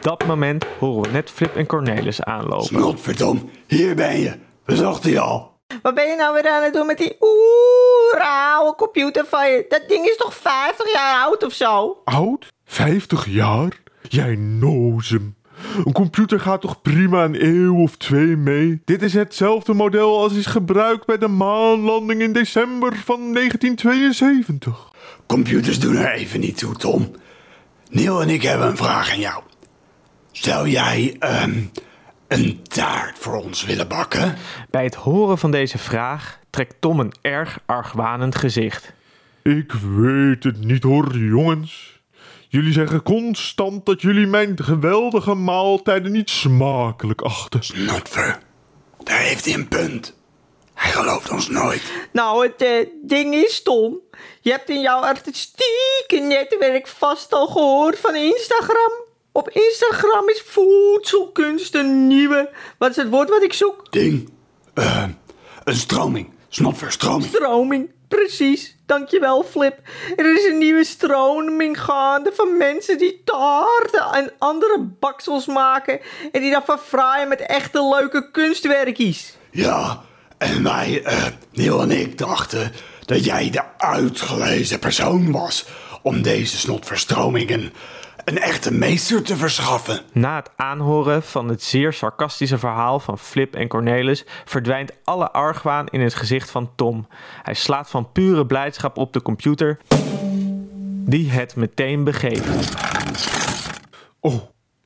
dat 0.07 0.27
moment 0.27 0.65
horen 0.79 1.03
we 1.03 1.09
net 1.11 1.31
Flip 1.31 1.57
en 1.57 1.67
Cornelis 1.67 2.23
aanlopen. 2.23 2.67
Snotvertom, 2.67 3.51
hier 3.67 3.95
ben 3.95 4.21
je. 4.21 4.35
We 4.65 4.77
zochten 4.77 5.11
je 5.11 5.21
al. 5.21 5.56
Wat 5.83 5.95
ben 5.95 6.07
je 6.07 6.17
nou 6.17 6.35
weer 6.35 6.49
aan 6.49 6.63
het 6.63 6.73
doen 6.73 6.87
met 6.87 6.99
die 6.99 7.17
oeh, 7.21 8.55
oude 8.55 8.77
computer 8.77 9.25
van 9.27 9.51
je? 9.51 9.65
Dat 9.69 9.89
ding 9.89 10.07
is 10.07 10.17
toch 10.17 10.35
50 10.35 10.93
jaar 10.93 11.25
oud 11.25 11.45
of 11.45 11.53
zo? 11.53 12.01
Oud? 12.05 12.53
50 12.65 13.27
jaar? 13.27 13.81
Jij 14.09 14.35
nozem. 14.35 15.37
Een 15.85 15.93
computer 15.93 16.41
gaat 16.41 16.61
toch 16.61 16.83
prima 16.83 17.25
een 17.25 17.45
eeuw 17.45 17.77
of 17.83 17.97
twee 17.97 18.37
mee? 18.37 18.83
Dit 18.85 19.03
is 19.03 19.15
hetzelfde 19.15 19.75
model 19.75 20.19
als 20.19 20.33
is 20.33 20.47
gebruikt 20.47 21.07
bij 21.07 21.19
de 21.19 21.29
maanlanding 21.29 22.21
in 22.21 22.33
december 22.33 22.97
van 22.97 23.33
1972. 23.33 24.91
Computers 25.27 25.79
doen 25.79 25.97
er 25.97 26.13
even 26.13 26.41
niet 26.41 26.59
toe, 26.59 26.75
Tom. 26.75 27.11
Neil 27.91 28.23
en 28.23 28.29
ik 28.29 28.43
hebben 28.43 28.67
een 28.67 28.77
vraag 28.77 29.11
aan 29.11 29.19
jou. 29.19 29.43
Zou 30.33 30.69
jij 30.69 31.17
ehm, 31.19 31.61
een 32.29 32.63
taart 32.63 33.19
voor 33.19 33.43
ons 33.43 33.65
willen 33.65 33.89
bakken? 33.89 34.37
Bij 34.71 34.85
het 34.85 34.95
horen 34.95 35.39
van 35.39 35.51
deze 35.51 35.79
vraag 35.79 36.39
trekt 36.51 36.75
Tom 36.81 37.01
een 37.01 37.13
erg 37.21 37.59
argwanend 37.67 38.37
gezicht. 38.37 38.93
Ik 39.43 39.73
weet 39.73 40.45
het 40.45 40.65
niet 40.65 40.83
hoor, 40.83 41.17
jongens. 41.17 42.01
Jullie 42.49 42.73
zeggen 42.73 43.03
constant 43.03 43.87
dat 43.87 44.03
jullie 44.03 44.27
mijn 44.27 44.63
geweldige 44.63 45.35
maaltijden 45.35 46.13
niet 46.13 46.31
smakelijk 46.31 47.21
achten. 47.21 47.63
Snotver, 47.63 48.39
daar 49.03 49.19
heeft 49.19 49.45
hij 49.45 49.55
een 49.55 49.69
punt. 49.69 50.15
Hij 50.75 50.91
gelooft 50.91 51.31
ons 51.31 51.49
nooit. 51.49 51.83
Nou, 52.13 52.47
het 52.47 52.63
eh, 52.63 52.87
ding 53.03 53.35
is, 53.35 53.63
Tom. 53.63 54.01
Je 54.41 54.51
hebt 54.51 54.71
in 54.71 54.81
jouw 54.81 55.01
artistieke 55.01 56.19
netwerk 56.21 56.87
vast 56.87 57.33
al 57.33 57.47
gehoord 57.47 57.99
van 57.99 58.15
Instagram. 58.15 59.06
Op 59.37 59.51
Instagram 59.51 60.29
is 60.29 60.43
voedselkunst 60.47 61.75
een 61.75 62.07
nieuwe. 62.07 62.51
Wat 62.79 62.91
is 62.91 62.97
het 62.97 63.09
woord 63.09 63.29
wat 63.29 63.43
ik 63.43 63.53
zoek? 63.53 63.93
Ding. 63.93 64.31
Eh, 64.75 65.05
een 65.65 65.75
stroming. 65.75 66.31
Snotverstroming. 66.49 67.35
Stroming. 67.35 67.91
Precies, 68.09 68.77
dankjewel 68.87 69.45
Flip. 69.45 69.79
Er 70.17 70.37
is 70.37 70.45
een 70.45 70.59
nieuwe 70.59 70.85
stroming 70.85 71.81
gaande 71.81 72.33
van 72.35 72.57
mensen 72.57 72.99
die 72.99 73.23
taarten 73.25 74.13
en 74.13 74.33
andere 74.39 74.91
baksels 75.01 75.47
maken. 75.47 76.01
En 76.33 76.41
die 76.41 76.51
dan 76.51 76.65
verfraaien 76.65 77.29
met 77.29 77.41
echte 77.41 77.89
leuke 77.89 78.31
kunstwerkjes. 78.31 79.37
Ja, 79.51 80.03
en 80.39 80.63
wij, 80.63 81.03
eh, 81.05 81.27
Neil 81.53 81.83
en 81.83 81.91
ik 81.91 82.19
dachten 82.19 82.73
dat 83.05 83.25
jij 83.25 83.51
de 83.51 83.63
uitgelezen 83.77 84.79
persoon 84.79 85.33
was 85.33 85.67
om 86.03 86.23
deze 86.23 86.59
snotverstromingen 86.59 87.73
een 88.27 88.39
echte 88.39 88.73
meester 88.73 89.23
te 89.23 89.37
verschaffen. 89.37 90.01
Na 90.13 90.37
het 90.37 90.51
aanhoren 90.57 91.23
van 91.23 91.49
het 91.49 91.63
zeer 91.63 91.93
sarcastische 91.93 92.59
verhaal 92.59 93.01
van 93.01 93.19
Flip 93.19 93.55
en 93.55 93.69
Cornelis 93.69 94.25
verdwijnt 94.45 94.93
alle 95.05 95.31
argwaan 95.31 95.87
in 95.87 96.01
het 96.01 96.15
gezicht 96.15 96.51
van 96.51 96.71
Tom. 96.75 97.07
Hij 97.43 97.55
slaat 97.55 97.91
van 97.91 98.13
pure 98.13 98.47
blijdschap 98.47 98.97
op 98.97 99.13
de 99.13 99.23
computer, 99.23 99.79
die 101.05 101.31
het 101.31 101.57
meteen 101.57 102.05
begeeft. 102.05 102.75
Oh, 104.21 104.41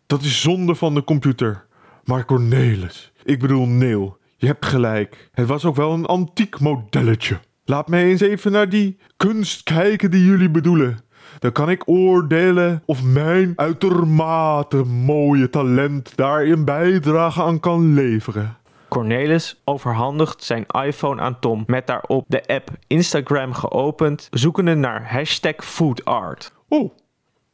dat 0.07 0.23
is 0.23 0.41
zonde 0.41 0.75
van 0.75 0.95
de 0.95 1.05
computer. 1.05 1.67
Maar 2.05 2.25
Cornelis, 2.25 3.13
ik 3.25 3.39
bedoel 3.39 3.67
Neil, 3.67 4.19
je 4.37 4.47
hebt 4.47 4.67
gelijk. 4.67 5.31
Het 5.33 5.47
was 5.47 5.65
ook 5.65 5.77
wel 5.77 5.93
een 5.93 6.07
antiek 6.07 6.61
modelletje. 6.61 7.41
Laat 7.65 7.89
mij 7.89 8.05
eens 8.05 8.21
even 8.21 8.53
naar 8.53 8.69
die 8.69 8.99
kunst 9.17 9.63
kijken 9.63 10.11
die 10.11 10.25
jullie 10.25 10.51
bedoelen. 10.51 11.09
Dan 11.39 11.53
kan 11.53 11.71
ik 11.71 11.89
oordelen 11.89 12.83
of 12.87 13.03
mijn 13.03 13.53
uitermate 13.57 14.85
mooie 14.85 15.51
talent 15.51 16.17
daar 16.17 16.43
een 16.43 16.65
bijdrage 16.65 17.43
aan 17.43 17.61
kan 17.61 17.95
leveren. 17.95 18.59
Cornelis 18.89 19.61
overhandigt 19.65 20.45
zijn 20.45 20.67
iPhone 20.67 21.21
aan 21.21 21.39
Tom 21.39 21.65
met 21.67 21.87
daarop 21.87 22.25
de 22.29 22.47
app 22.47 22.71
Instagram 22.87 23.53
geopend, 23.53 24.29
zoekende 24.31 24.75
naar 24.75 25.13
hashtag 25.13 25.55
foodart. 25.57 26.53
Oh, 26.69 26.91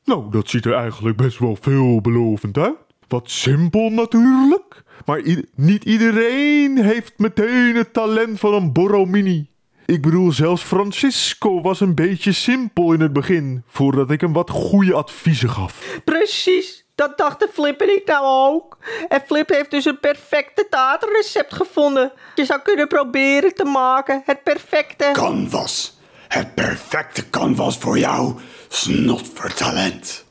nou, 0.04 0.30
dat 0.30 0.48
ziet 0.48 0.64
er 0.64 0.74
eigenlijk 0.74 1.16
best 1.16 1.38
wel 1.38 1.56
veelbelovend 1.60 2.58
uit. 2.58 2.76
Wat 3.08 3.30
simpel 3.30 3.90
natuurlijk. 3.90 4.84
Maar 5.04 5.22
niet 5.54 5.84
iedereen 5.84 6.78
heeft 6.78 7.18
meteen 7.18 7.76
het 7.76 7.92
talent 7.92 8.38
van 8.38 8.54
een 8.54 8.72
Borromini. 8.72 9.48
Ik 9.86 10.02
bedoel, 10.02 10.32
zelfs 10.32 10.62
Francisco 10.62 11.60
was 11.60 11.80
een 11.80 11.94
beetje 11.94 12.32
simpel 12.32 12.92
in 12.92 13.00
het 13.00 13.12
begin, 13.12 13.62
voordat 13.68 14.10
ik 14.10 14.20
hem 14.20 14.32
wat 14.32 14.50
goede 14.50 14.94
adviezen 14.94 15.50
gaf. 15.50 16.00
Precies, 16.04 16.84
dat 16.94 17.18
dachten 17.18 17.48
Flip 17.52 17.80
en 17.80 17.96
ik 17.96 18.06
nou 18.06 18.24
ook. 18.24 18.78
En 19.08 19.22
Flip 19.26 19.48
heeft 19.48 19.70
dus 19.70 19.84
een 19.84 20.00
perfecte 20.00 20.66
taartrecept 20.70 21.54
gevonden. 21.54 22.12
Je 22.34 22.44
zou 22.44 22.60
kunnen 22.62 22.88
proberen 22.88 23.54
te 23.54 23.64
maken, 23.64 24.22
het 24.24 24.42
perfecte. 24.42 25.10
Canvas. 25.12 25.98
Het 26.28 26.54
perfecte 26.54 27.30
canvas 27.30 27.78
voor 27.78 27.98
jou, 27.98 28.34
snotvertalent. 28.68 30.24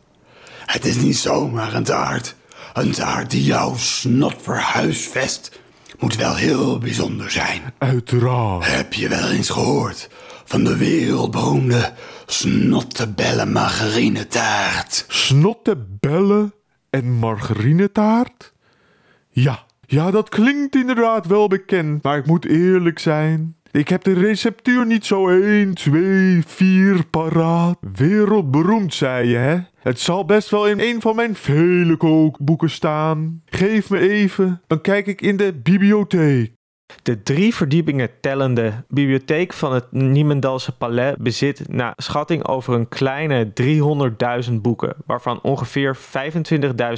Het 0.66 0.86
is 0.86 0.96
niet 0.96 1.18
zomaar 1.18 1.74
een 1.74 1.84
taart. 1.84 2.36
Een 2.74 2.92
taart 2.92 3.30
die 3.30 3.44
jouw 3.44 3.76
snotver 3.78 4.60
huisvest 4.60 5.60
moet 6.00 6.16
wel 6.16 6.36
heel 6.36 6.78
bijzonder 6.78 7.32
zijn. 7.32 7.62
Uiteraard. 7.78 8.76
Heb 8.76 8.94
je 8.94 9.10
wel 9.10 9.30
eens 9.30 9.50
gehoord 9.50 10.10
van 10.46 10.64
de 10.64 10.78
wereldberoemde 10.78 11.94
snottebellen 12.26 13.52
margarinetaart? 13.52 15.06
Snottebellen 15.08 16.54
en 16.90 17.12
margarinetaart? 17.12 18.54
Ja, 19.30 19.66
ja, 19.86 20.12
dat 20.12 20.30
klinkt 20.30 20.76
inderdaad 20.76 21.26
wel 21.26 21.48
bekend, 21.48 22.04
maar 22.04 22.18
ik 22.18 22.26
moet 22.26 22.46
eerlijk 22.46 23.00
zijn. 23.00 23.56
Ik 23.76 23.90
heb 23.90 24.04
de 24.04 24.14
receptuur 24.14 24.86
niet 24.86 25.06
zo 25.06 25.30
1, 25.30 25.74
2, 25.74 26.44
4 26.46 27.06
paraat. 27.06 27.78
Wereldberoemd, 27.94 28.94
zei 28.94 29.30
je, 29.30 29.38
hè? 29.38 29.58
Het 29.80 30.00
zal 30.00 30.26
best 30.26 30.50
wel 30.50 30.68
in 30.68 30.80
een 30.80 31.02
van 31.02 31.16
mijn 31.16 31.36
vele 31.36 31.98
kookboeken 31.98 32.70
staan. 32.70 33.42
Geef 33.46 33.90
me 33.90 34.00
even, 34.00 34.62
dan 34.68 34.82
kijk 34.82 35.08
ik 35.08 35.22
in 35.22 35.38
de 35.38 35.54
bibliotheek. 35.64 36.54
De 37.04 37.24
drie 37.24 37.56
verdiepingen 37.56 38.10
tellende 38.22 38.84
bibliotheek 38.88 39.54
van 39.54 39.74
het 39.74 39.92
Niemendalse 39.92 40.78
Palais 40.78 41.16
bezit 41.20 41.68
naar 41.70 41.94
schatting 41.96 42.48
over 42.48 42.74
een 42.74 42.88
kleine 42.88 43.52
300.000 44.50 44.54
boeken, 44.54 44.96
waarvan 45.06 45.42
ongeveer 45.42 45.98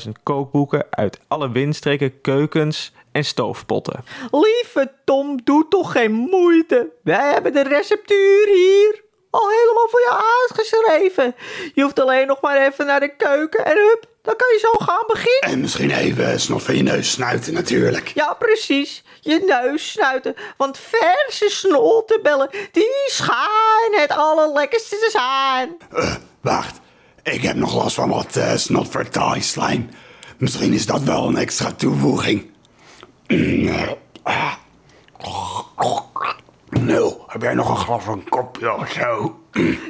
25.000 0.05 0.11
kookboeken 0.23 0.85
uit 0.89 1.19
alle 1.27 1.51
windstreken, 1.51 2.21
keukens 2.21 2.93
en 3.17 3.25
stoofpotten. 3.25 4.03
Lieve 4.31 4.91
Tom, 5.05 5.39
doe 5.43 5.65
toch 5.69 5.91
geen 5.91 6.11
moeite. 6.11 6.89
Wij 7.03 7.31
hebben 7.31 7.53
de 7.53 7.63
receptuur 7.63 8.47
hier 8.47 9.05
al 9.29 9.49
helemaal 9.49 9.87
voor 9.89 9.99
je 9.99 10.23
uitgeschreven. 10.41 11.35
Je 11.73 11.81
hoeft 11.81 11.99
alleen 11.99 12.27
nog 12.27 12.41
maar 12.41 12.67
even 12.67 12.85
naar 12.85 12.99
de 12.99 13.15
keuken 13.15 13.65
en 13.65 13.75
hup, 13.75 14.05
dan 14.21 14.35
kan 14.35 14.47
je 14.47 14.59
zo 14.59 14.85
gaan 14.85 15.03
beginnen. 15.07 15.51
En 15.51 15.59
misschien 15.59 15.91
even 15.91 16.39
snot 16.39 16.63
van 16.63 16.75
je 16.75 16.83
neus 16.83 17.11
snuiten 17.11 17.53
natuurlijk. 17.53 18.11
Ja, 18.13 18.33
precies. 18.33 19.03
Je 19.21 19.43
neus 19.45 19.91
snuiten. 19.91 20.35
Want 20.57 20.77
verse 20.77 21.49
snottenbellen, 21.49 22.49
die 22.71 23.03
schijnen 23.05 24.01
het 24.01 24.11
allerlekkerste 24.11 24.95
te 24.95 25.09
zijn. 25.11 25.77
Eh, 25.91 26.15
wacht, 26.41 26.79
ik 27.23 27.41
heb 27.41 27.55
nog 27.55 27.75
last 27.75 27.95
van 27.95 28.09
wat 28.09 28.35
uh, 28.37 28.55
snotvertaalslijm. 28.55 29.89
Misschien 30.37 30.73
is 30.73 30.85
dat 30.85 31.01
wel 31.01 31.27
een 31.27 31.37
extra 31.37 31.71
toevoeging. 31.71 32.55
Nul, 36.69 37.23
heb 37.27 37.41
jij 37.41 37.53
nog 37.53 37.69
een 37.69 37.75
glas 37.77 38.03
van 38.03 38.23
kopje 38.29 38.73
of 38.73 38.91
zo? 38.91 39.39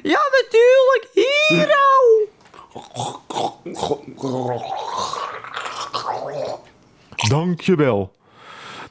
Ja, 0.03 0.21
natuurlijk. 0.31 1.07
Hier 1.13 1.57
nou. 1.67 2.27
Dankjewel. 7.29 8.15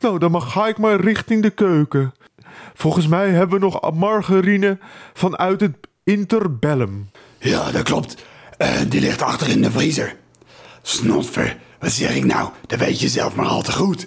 Nou, 0.01 0.19
dan 0.19 0.31
mag- 0.31 0.53
ga 0.53 0.67
ik 0.69 0.79
maar 0.79 1.01
richting 1.01 1.43
de 1.43 1.51
keuken. 1.51 2.15
Volgens 2.75 3.07
mij 3.07 3.29
hebben 3.31 3.59
we 3.61 3.65
nog 3.65 3.93
margarine 3.95 4.79
vanuit 5.15 5.61
het 5.61 5.77
interbellum. 6.05 7.11
Ja, 7.39 7.71
dat 7.71 7.83
klopt. 7.83 8.25
Eh, 8.59 8.71
die 8.89 9.01
ligt 9.01 9.23
achter 9.23 9.49
in 9.49 9.63
de 9.63 9.71
vriezer. 9.71 10.17
Snotver, 10.83 11.57
wat 11.81 11.91
zeg 11.91 12.15
ik 12.15 12.25
nou? 12.25 12.51
Dat 12.67 12.79
weet 12.79 13.01
je 13.01 13.09
zelf 13.09 13.35
maar 13.35 13.47
al 13.47 13.63
te 13.63 13.73
goed. 13.73 14.07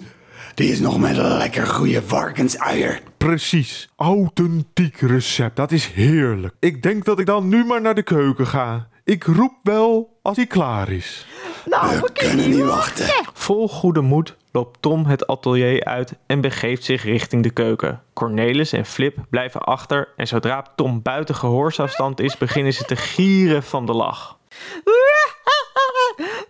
Die 0.54 0.70
is 0.70 0.80
nog 0.80 0.98
met 0.98 1.16
een 1.16 1.36
lekker 1.36 1.66
goede 1.66 2.02
varkenseier. 2.02 3.00
Precies. 3.16 3.88
Authentiek 3.96 4.96
recept. 5.00 5.56
Dat 5.56 5.72
is 5.72 5.86
heerlijk. 5.86 6.54
Ik 6.58 6.82
denk 6.82 7.04
dat 7.04 7.18
ik 7.18 7.26
dan 7.26 7.48
nu 7.48 7.64
maar 7.64 7.80
naar 7.80 7.94
de 7.94 8.02
keuken 8.02 8.46
ga. 8.46 8.88
Ik 9.04 9.24
roep 9.24 9.52
wel 9.62 10.18
als 10.22 10.36
hij 10.36 10.46
klaar 10.46 10.90
is. 10.90 11.26
Nou, 11.64 12.00
We 12.00 12.12
kunnen 12.12 12.50
niet 12.50 12.64
wachten. 12.64 13.06
Vol 13.32 13.68
goede 13.68 14.00
moed 14.00 14.36
loopt 14.52 14.82
Tom 14.82 15.06
het 15.06 15.26
atelier 15.26 15.84
uit 15.84 16.12
en 16.26 16.40
begeeft 16.40 16.84
zich 16.84 17.02
richting 17.02 17.42
de 17.42 17.50
keuken. 17.50 18.02
Cornelis 18.12 18.72
en 18.72 18.86
Flip 18.86 19.16
blijven 19.30 19.60
achter 19.60 20.08
en 20.16 20.26
zodra 20.26 20.64
Tom 20.76 21.02
buiten 21.02 21.34
gehoorsafstand 21.34 22.20
is, 22.20 22.36
beginnen 22.36 22.72
ze 22.72 22.84
te 22.84 22.96
gieren 22.96 23.62
van 23.62 23.86
de 23.86 23.92
lach. 23.92 24.38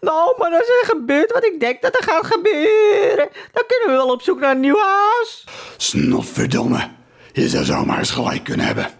Nou, 0.01 0.35
maar 0.39 0.51
als 0.51 0.69
er 0.69 0.85
gebeurt 0.87 1.33
wat 1.33 1.45
ik 1.45 1.61
denk 1.61 1.83
dat 1.83 1.97
er 1.97 2.05
gaat 2.05 2.27
gebeuren, 2.27 3.29
dan 3.53 3.65
kunnen 3.67 3.87
we 3.87 4.05
wel 4.05 4.11
op 4.11 4.23
zoek 4.23 4.41
naar 4.41 4.51
een 4.51 4.61
nieuw 4.61 4.81
huis. 4.81 5.45
Snotverdomme, 5.77 6.89
je 7.33 7.49
zou 7.49 7.65
zomaar 7.65 7.99
eens 7.99 8.11
gelijk 8.11 8.45
kunnen 8.45 8.67
hebben. 8.67 8.91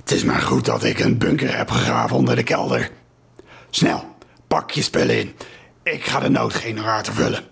Het 0.00 0.10
is 0.10 0.24
maar 0.24 0.42
goed 0.42 0.64
dat 0.64 0.84
ik 0.84 0.98
een 0.98 1.18
bunker 1.18 1.56
heb 1.56 1.70
gegraven 1.70 2.16
onder 2.16 2.36
de 2.36 2.42
kelder. 2.42 2.90
Snel, 3.70 4.04
pak 4.48 4.70
je 4.70 4.82
spullen 4.82 5.18
in. 5.18 5.36
Ik 5.82 6.04
ga 6.04 6.20
de 6.20 6.28
noodgenerator 6.28 7.14
vullen. 7.14 7.44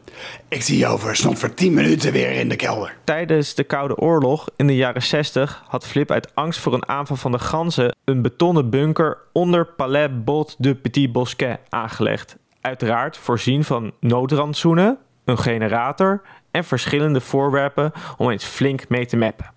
Ik 0.49 0.63
zie 0.63 0.79
je 0.79 0.87
over 0.87 1.17
snot 1.17 1.39
voor 1.39 1.55
10 1.55 1.75
minuten 1.75 2.13
weer 2.13 2.31
in 2.31 2.49
de 2.49 2.57
kelder. 2.57 2.97
Tijdens 3.05 3.55
de 3.55 3.65
Koude 3.65 3.97
Oorlog 3.97 4.49
in 4.57 4.67
de 4.67 4.77
jaren 4.77 5.03
60 5.03 5.63
had 5.67 5.87
Flip 5.87 6.11
uit 6.11 6.35
angst 6.35 6.61
voor 6.61 6.75
een 6.75 6.89
aanval 6.89 7.17
van 7.17 7.33
de 7.33 7.39
ganzen 7.39 7.97
een 8.05 8.23
betonnen 8.23 8.71
bunker 8.71 9.19
onder 9.33 9.67
Palais 9.67 10.11
Bot 10.25 10.55
de 10.59 10.75
Petit 10.75 11.13
Bosquet 11.13 11.59
aangelegd. 11.69 12.37
Uiteraard 12.61 13.17
voorzien 13.17 13.65
van 13.65 13.93
noodrandsoenen, 14.01 14.99
een 15.25 15.39
generator 15.39 16.23
en 16.51 16.65
verschillende 16.65 17.21
voorwerpen 17.21 17.93
om 18.17 18.31
eens 18.31 18.45
flink 18.45 18.89
mee 18.89 19.07
te 19.07 19.17
mappen. 19.17 19.54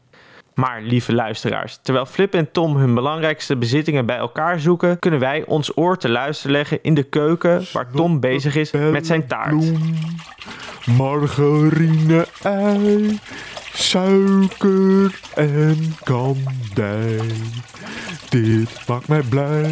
Maar 0.57 0.81
lieve 0.81 1.13
luisteraars, 1.13 1.79
terwijl 1.81 2.05
Flip 2.05 2.33
en 2.33 2.51
Tom 2.51 2.75
hun 2.75 2.93
belangrijkste 2.93 3.55
bezittingen 3.55 4.05
bij 4.05 4.17
elkaar 4.17 4.59
zoeken, 4.59 4.99
kunnen 4.99 5.19
wij 5.19 5.43
ons 5.45 5.77
oor 5.77 5.97
te 5.97 6.09
luisteren 6.09 6.51
leggen 6.51 6.79
in 6.81 6.93
de 6.93 7.03
keuken 7.03 7.65
waar 7.73 7.91
Tom 7.91 8.19
bezig 8.19 8.55
is 8.55 8.71
met 8.71 9.07
zijn 9.07 9.27
taart. 9.27 9.55
Margarine, 10.85 12.27
ei, 12.41 13.19
suiker 13.73 15.19
en 15.35 15.95
kandij. 16.03 17.19
Dit 18.29 18.87
maakt 18.87 19.07
mij 19.07 19.21
blij, 19.21 19.71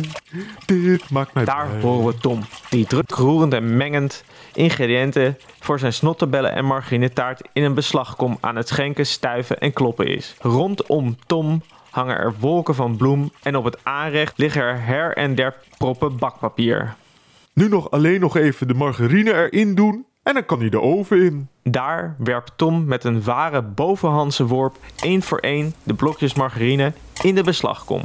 dit 0.65 1.10
maakt 1.10 1.34
mij 1.34 1.46
Daar 1.46 1.68
blij. 1.68 1.82
horen 1.82 2.06
we 2.06 2.18
Tom, 2.18 2.42
die 2.70 2.86
druk 2.86 3.12
roerend 3.12 3.54
en 3.54 3.77
mengend 3.77 4.24
ingrediënten 4.55 5.38
voor 5.59 5.79
zijn 5.79 5.93
snottenbellen 5.93 6.51
en 6.51 6.65
margarinetaart 6.65 7.41
in 7.53 7.63
een 7.63 7.74
beslagkom 7.74 8.38
aan 8.41 8.55
het 8.55 8.67
schenken, 8.67 9.05
stuiven 9.05 9.59
en 9.59 9.74
kloppen 9.74 10.07
is. 10.07 10.35
Rondom 10.39 11.17
Tom 11.25 11.62
hangen 11.89 12.17
er 12.17 12.33
wolken 12.39 12.75
van 12.75 12.97
bloem 12.97 13.31
en 13.41 13.55
op 13.55 13.63
het 13.63 13.77
aanrecht 13.83 14.38
liggen 14.38 14.62
er 14.62 14.81
her 14.81 15.17
en 15.17 15.35
der 15.35 15.55
proppen 15.77 16.17
bakpapier. 16.17 16.95
Nu 17.53 17.69
nog 17.69 17.91
alleen 17.91 18.19
nog 18.19 18.38
even 18.38 18.67
de 18.67 18.74
margarine 18.74 19.33
erin 19.33 19.75
doen 19.75 20.05
en 20.24 20.33
dan 20.33 20.45
kan 20.45 20.59
hij 20.59 20.69
de 20.69 20.81
oven 20.81 21.21
in. 21.21 21.50
Daar 21.63 22.15
werpt 22.17 22.51
Tom 22.55 22.85
met 22.85 23.03
een 23.03 23.24
ware 23.24 23.62
bovenhandse 23.62 24.45
worp 24.45 24.77
één 25.01 25.21
voor 25.21 25.39
één 25.39 25.74
de 25.83 25.93
blokjes 25.93 26.33
margarine 26.33 26.93
in 27.21 27.35
de 27.35 27.43
beslagkom. 27.43 28.03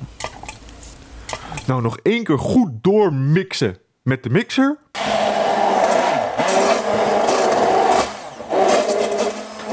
Nou 1.66 1.82
nog 1.82 1.98
één 2.02 2.24
keer 2.24 2.38
goed 2.38 2.70
doormixen 2.82 3.76
met 4.02 4.22
de 4.22 4.30
mixer. 4.30 4.78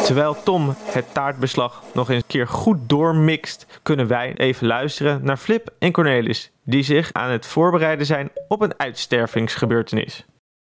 Terwijl 0.07 0.43
Tom 0.43 0.75
het 0.79 1.05
taartbeslag 1.13 1.83
nog 1.93 2.09
eens 2.09 2.21
een 2.21 2.27
keer 2.27 2.47
goed 2.47 2.77
doormixt, 2.89 3.65
kunnen 3.83 4.07
wij 4.07 4.33
even 4.37 4.67
luisteren 4.67 5.19
naar 5.23 5.37
Flip 5.37 5.69
en 5.79 5.91
Cornelis, 5.91 6.51
die 6.63 6.83
zich 6.83 7.13
aan 7.13 7.29
het 7.29 7.45
voorbereiden 7.45 8.05
zijn 8.05 8.31
op 8.47 8.61
een 8.61 8.79
uitstervingsgebeurtenis. 8.79 10.25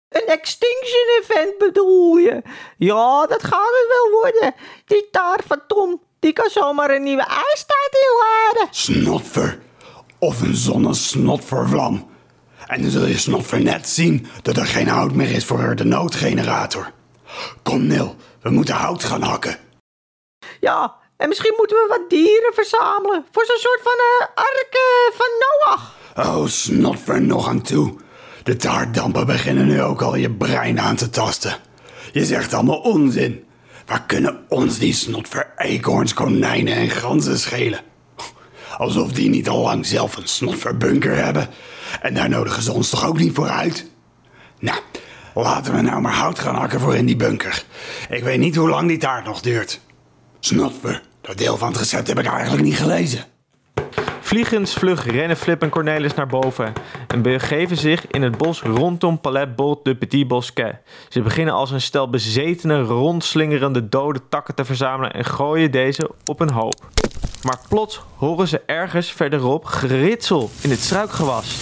Een 0.10 0.28
extinction 0.28 1.20
event 1.22 1.58
bedoel 1.58 2.18
je? 2.18 2.42
Ja, 2.78 3.26
dat 3.26 3.44
gaat 3.44 3.52
het 3.52 3.88
wel 3.88 4.22
worden. 4.22 4.54
Die 4.86 5.08
taart 5.12 5.44
van 5.48 5.62
Tom, 5.68 6.02
die 6.20 6.34
kan 6.34 6.50
zomaar 6.50 6.90
een 6.90 7.04
nieuwe 7.04 7.26
ijstijd 7.26 7.98
inladen. 8.08 8.74
Snotver. 8.74 9.60
Of 10.20 10.42
een 10.42 10.56
zonnesnotvervlam. 10.56 12.10
En 12.68 12.82
dan 12.82 12.92
zul 12.92 13.06
je 13.06 13.18
snotver 13.18 13.62
net 13.62 13.90
zien 13.90 14.28
dat 14.42 14.58
er 14.58 14.66
geen 14.66 14.88
hout 14.88 15.14
meer 15.14 15.32
is 15.32 15.46
voor 15.46 15.76
de 15.76 15.86
noodgenerator. 15.86 16.92
Kom 17.64 17.88
Nil, 17.88 18.16
we 18.42 18.50
moeten 18.50 18.76
hout 18.76 19.04
gaan 19.04 19.22
hakken. 19.22 19.58
Ja, 20.60 20.96
en 21.18 21.28
misschien 21.28 21.54
moeten 21.58 21.78
we 21.78 21.86
wat 21.90 22.10
dieren 22.10 22.54
verzamelen. 22.54 23.26
Voor 23.32 23.46
zo'n 23.46 23.58
soort 23.58 23.80
van 23.84 23.94
eh 23.94 24.28
ark 24.36 24.70
eh, 24.72 25.18
van 25.18 25.30
Noach. 25.40 25.96
Oh, 26.16 26.48
snotver 26.48 27.22
nog 27.22 27.48
aan 27.48 27.62
toe. 27.62 27.94
De 28.44 28.58
taartdampen 28.58 29.26
beginnen 29.26 29.68
nu 29.68 29.82
ook 29.82 30.02
al 30.02 30.16
je 30.16 30.32
brein 30.32 30.80
aan 30.80 30.96
te 30.96 31.10
tasten. 31.10 31.56
Je 32.12 32.26
zegt 32.26 32.54
allemaal 32.54 32.80
onzin. 32.80 33.46
Waar 33.86 34.06
kunnen 34.06 34.46
ons 34.48 34.78
die 34.78 34.94
snotver 34.94 35.54
eekhoorns, 35.58 36.14
konijnen 36.14 36.74
en 36.74 36.90
ganzen 36.90 37.40
schelen? 37.40 37.80
Alsof 38.78 39.12
die 39.12 39.30
niet 39.30 39.50
al 39.50 39.62
lang 39.62 39.86
zelf 39.86 40.16
een 40.16 40.28
snotverbunker 40.28 41.24
hebben. 41.24 41.50
En 42.02 42.14
daar 42.14 42.30
nodigen 42.30 42.64
ze 42.64 42.74
ons 42.74 42.90
toch 42.90 43.08
ook 43.08 43.20
niet 43.20 43.36
voor 43.36 43.50
uit? 43.50 43.86
Nou, 44.60 44.80
laten 45.42 45.76
we 45.76 45.82
nou 45.82 46.02
maar 46.02 46.14
hout 46.14 46.40
gaan 46.40 46.56
hakken 46.56 46.80
voor 46.80 46.96
in 46.96 47.06
die 47.06 47.16
bunker. 47.16 47.64
Ik 48.10 48.24
weet 48.24 48.40
niet 48.40 48.56
hoe 48.56 48.70
lang 48.70 48.88
die 48.88 48.98
taart 48.98 49.26
nog 49.26 49.42
duurt. 49.42 49.80
Snotver, 50.40 51.02
dat 51.22 51.38
deel 51.38 51.58
van 51.58 51.68
het 51.68 51.78
recept 51.78 52.08
heb 52.08 52.20
ik 52.20 52.26
eigenlijk 52.26 52.64
niet 52.64 52.78
gelezen. 52.78 53.26
Vliegensvlug 54.28 55.06
rennen 55.06 55.38
Flip 55.38 55.62
en 55.62 55.70
Cornelis 55.70 56.14
naar 56.14 56.28
boven 56.28 56.74
en 57.08 57.22
begeven 57.22 57.78
zich 57.78 58.08
in 58.08 58.22
het 58.22 58.38
bos 58.38 58.62
rondom 58.62 59.22
Palais 59.22 59.56
Bot 59.56 59.86
de 59.86 59.96
Petit 59.96 60.28
Bosquet. 60.28 60.76
Ze 61.10 61.22
beginnen 61.22 61.54
als 61.54 61.72
een 61.72 61.82
stel 61.82 62.10
bezetene, 62.10 62.82
rondslingerende 62.82 63.90
dode 63.90 64.22
takken 64.30 64.56
te 64.56 64.66
verzamelen 64.66 65.14
en 65.14 65.26
gooien 65.26 65.72
deze 65.72 66.10
op 66.26 66.40
een 66.40 66.52
hoop. 66.52 66.88
Maar 67.44 67.60
plots 67.70 68.02
horen 68.16 68.48
ze 68.48 68.62
ergens 68.66 69.12
verderop 69.12 69.66
geritsel 69.66 70.50
in 70.62 70.70
het 70.70 70.80
struikgewas. 70.80 71.56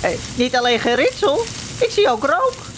Hey, 0.00 0.16
niet 0.36 0.56
alleen 0.56 0.78
geritsel, 0.78 1.38
ik 1.80 1.90
zie 1.90 2.10
ook 2.10 2.24
rook. 2.24 2.71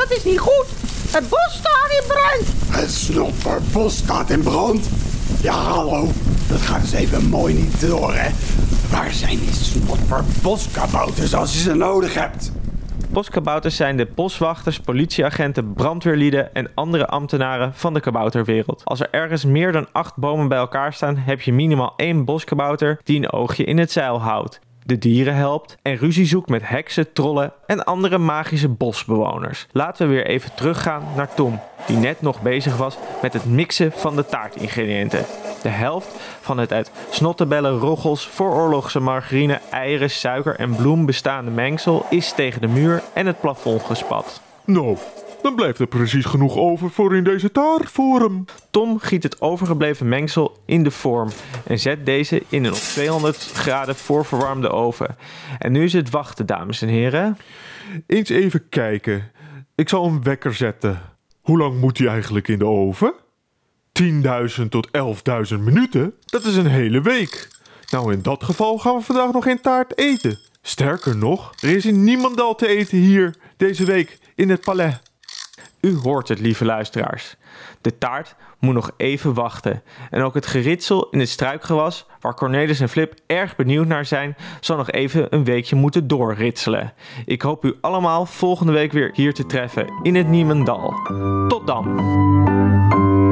Dat 0.00 0.18
is 0.18 0.24
niet 0.24 0.38
goed. 0.38 0.66
Het 1.10 1.28
bos 1.28 1.60
staat 1.60 1.90
in 1.90 2.06
brand. 2.06 2.78
Het 2.80 2.90
snotverbos 2.90 3.96
staat 3.96 4.30
in 4.30 4.42
brand. 4.42 4.88
Ja, 5.42 5.52
hallo. 5.52 6.08
Dat 6.48 6.60
gaat 6.60 6.80
dus 6.80 6.92
even 6.92 7.28
mooi 7.28 7.54
niet 7.54 7.80
door, 7.80 8.14
hè. 8.14 8.30
Waar 8.90 9.12
zijn 9.12 9.38
die 9.38 9.52
snotverboskabouters 9.52 11.34
als 11.34 11.52
je 11.52 11.58
ze 11.58 11.74
nodig 11.74 12.14
hebt? 12.14 12.52
Boskabouters 13.10 13.76
zijn 13.76 13.96
de 13.96 14.06
boswachters, 14.14 14.80
politieagenten, 14.80 15.72
brandweerlieden 15.72 16.54
en 16.54 16.70
andere 16.74 17.06
ambtenaren 17.06 17.74
van 17.74 17.94
de 17.94 18.00
kabouterwereld. 18.00 18.84
Als 18.84 19.00
er 19.00 19.08
ergens 19.10 19.44
meer 19.44 19.72
dan 19.72 19.86
acht 19.92 20.16
bomen 20.16 20.48
bij 20.48 20.58
elkaar 20.58 20.92
staan, 20.92 21.16
heb 21.16 21.40
je 21.40 21.52
minimaal 21.52 21.92
één 21.96 22.24
boskabouter 22.24 23.00
die 23.04 23.16
een 23.16 23.32
oogje 23.32 23.64
in 23.64 23.78
het 23.78 23.92
zeil 23.92 24.20
houdt. 24.20 24.60
De 24.90 24.98
dieren 24.98 25.34
helpt 25.34 25.76
en 25.82 25.96
ruzie 25.96 26.26
zoekt 26.26 26.48
met 26.48 26.68
heksen, 26.68 27.12
trollen 27.12 27.52
en 27.66 27.84
andere 27.84 28.18
magische 28.18 28.68
bosbewoners. 28.68 29.66
Laten 29.72 30.08
we 30.08 30.14
weer 30.14 30.26
even 30.26 30.54
teruggaan 30.54 31.02
naar 31.16 31.34
Tom, 31.34 31.60
die 31.86 31.96
net 31.96 32.20
nog 32.20 32.42
bezig 32.42 32.76
was 32.76 32.96
met 33.22 33.32
het 33.32 33.44
mixen 33.44 33.92
van 33.92 34.16
de 34.16 34.26
taartingrediënten. 34.26 35.24
De 35.62 35.68
helft 35.68 36.08
van 36.40 36.58
het 36.58 36.72
uit 36.72 36.90
snottenbellen, 37.10 37.78
roggels, 37.78 38.26
vooroorlogse 38.26 39.00
margarine, 39.00 39.60
eieren, 39.70 40.10
suiker 40.10 40.56
en 40.56 40.74
bloem 40.74 41.06
bestaande 41.06 41.50
mengsel 41.50 42.06
is 42.08 42.32
tegen 42.32 42.60
de 42.60 42.68
muur 42.68 43.02
en 43.12 43.26
het 43.26 43.40
plafond 43.40 43.82
gespat. 43.82 44.40
Nou, 44.64 44.96
dan 45.42 45.54
blijft 45.54 45.78
er 45.78 45.86
precies 45.86 46.24
genoeg 46.24 46.56
over 46.56 46.90
voor 46.90 47.16
in 47.16 47.24
deze 47.24 47.52
taart 47.52 47.90
voor 47.90 48.20
hem. 48.20 48.44
Tom 48.70 48.98
giet 48.98 49.22
het 49.22 49.40
overgebleven 49.40 50.08
mengsel 50.08 50.62
in 50.66 50.82
de 50.82 50.90
vorm 50.90 51.28
en 51.66 51.78
zet 51.78 52.06
deze 52.06 52.42
in 52.48 52.64
een 52.64 52.72
op 52.72 52.78
200 52.78 53.36
graden 53.36 53.96
voorverwarmde 53.96 54.68
oven. 54.68 55.16
En 55.58 55.72
nu 55.72 55.84
is 55.84 55.92
het 55.92 56.10
wachten, 56.10 56.46
dames 56.46 56.82
en 56.82 56.88
heren. 56.88 57.38
Eens 58.06 58.28
even 58.28 58.68
kijken. 58.68 59.30
Ik 59.74 59.88
zal 59.88 60.06
een 60.06 60.22
wekker 60.22 60.54
zetten. 60.54 61.00
Hoe 61.40 61.58
lang 61.58 61.80
moet 61.80 61.98
hij 61.98 62.06
eigenlijk 62.06 62.48
in 62.48 62.58
de 62.58 62.66
oven? 62.66 63.14
10.000 64.02 64.68
tot 64.68 64.88
11.000 65.52 65.58
minuten? 65.58 66.14
Dat 66.24 66.44
is 66.44 66.56
een 66.56 66.66
hele 66.66 67.00
week. 67.00 67.48
Nou, 67.90 68.12
in 68.12 68.22
dat 68.22 68.44
geval 68.44 68.78
gaan 68.78 68.96
we 68.96 69.02
vandaag 69.02 69.32
nog 69.32 69.44
geen 69.44 69.60
taart 69.60 69.98
eten. 69.98 70.38
Sterker 70.62 71.16
nog, 71.16 71.52
er 71.60 71.76
is 71.76 71.84
niemandal 71.84 72.54
te 72.54 72.66
eten 72.66 72.98
hier 72.98 73.34
deze 73.56 73.84
week 73.84 74.18
in 74.34 74.50
het 74.50 74.60
palais. 74.60 74.94
U 75.80 75.96
hoort 75.96 76.28
het, 76.28 76.40
lieve 76.40 76.64
luisteraars. 76.64 77.36
De 77.80 77.98
taart 77.98 78.34
moet 78.58 78.74
nog 78.74 78.90
even 78.96 79.34
wachten. 79.34 79.82
En 80.10 80.22
ook 80.22 80.34
het 80.34 80.46
geritsel 80.46 81.08
in 81.10 81.18
het 81.18 81.28
struikgewas, 81.28 82.06
waar 82.20 82.34
Cornelis 82.34 82.80
en 82.80 82.88
Flip 82.88 83.14
erg 83.26 83.56
benieuwd 83.56 83.86
naar 83.86 84.04
zijn, 84.04 84.36
zal 84.60 84.76
nog 84.76 84.90
even 84.90 85.34
een 85.34 85.44
weekje 85.44 85.76
moeten 85.76 86.08
doorritselen. 86.08 86.92
Ik 87.26 87.42
hoop 87.42 87.64
u 87.64 87.74
allemaal 87.80 88.26
volgende 88.26 88.72
week 88.72 88.92
weer 88.92 89.10
hier 89.12 89.34
te 89.34 89.46
treffen 89.46 89.92
in 90.02 90.14
het 90.14 90.28
Niemendal. 90.28 90.94
Tot 91.48 91.66
dan! 91.66 93.28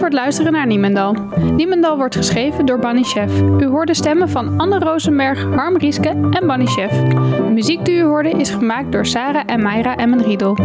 Voor 0.00 0.10
luisteren 0.10 0.52
naar 0.52 0.66
Niemendal. 0.66 1.16
Niemendal 1.56 1.96
wordt 1.96 2.16
geschreven 2.16 2.66
door 2.66 2.78
Bunny 2.78 3.02
Chef. 3.02 3.40
U 3.58 3.66
hoorde 3.66 3.94
stemmen 3.94 4.28
van 4.28 4.60
Anne 4.60 4.78
Rosenberg, 4.78 5.42
Harm 5.54 5.76
Rieske 5.76 6.08
en 6.08 6.46
Bunny 6.46 6.66
Chef. 6.66 6.90
De 7.36 7.50
muziek 7.52 7.84
die 7.84 7.96
u 7.96 8.02
hoorde 8.02 8.30
is 8.30 8.50
gemaakt 8.50 8.92
door 8.92 9.06
Sarah 9.06 9.42
en 9.46 9.62
Mayra 9.62 9.96
Emmenriedel. 9.96 10.58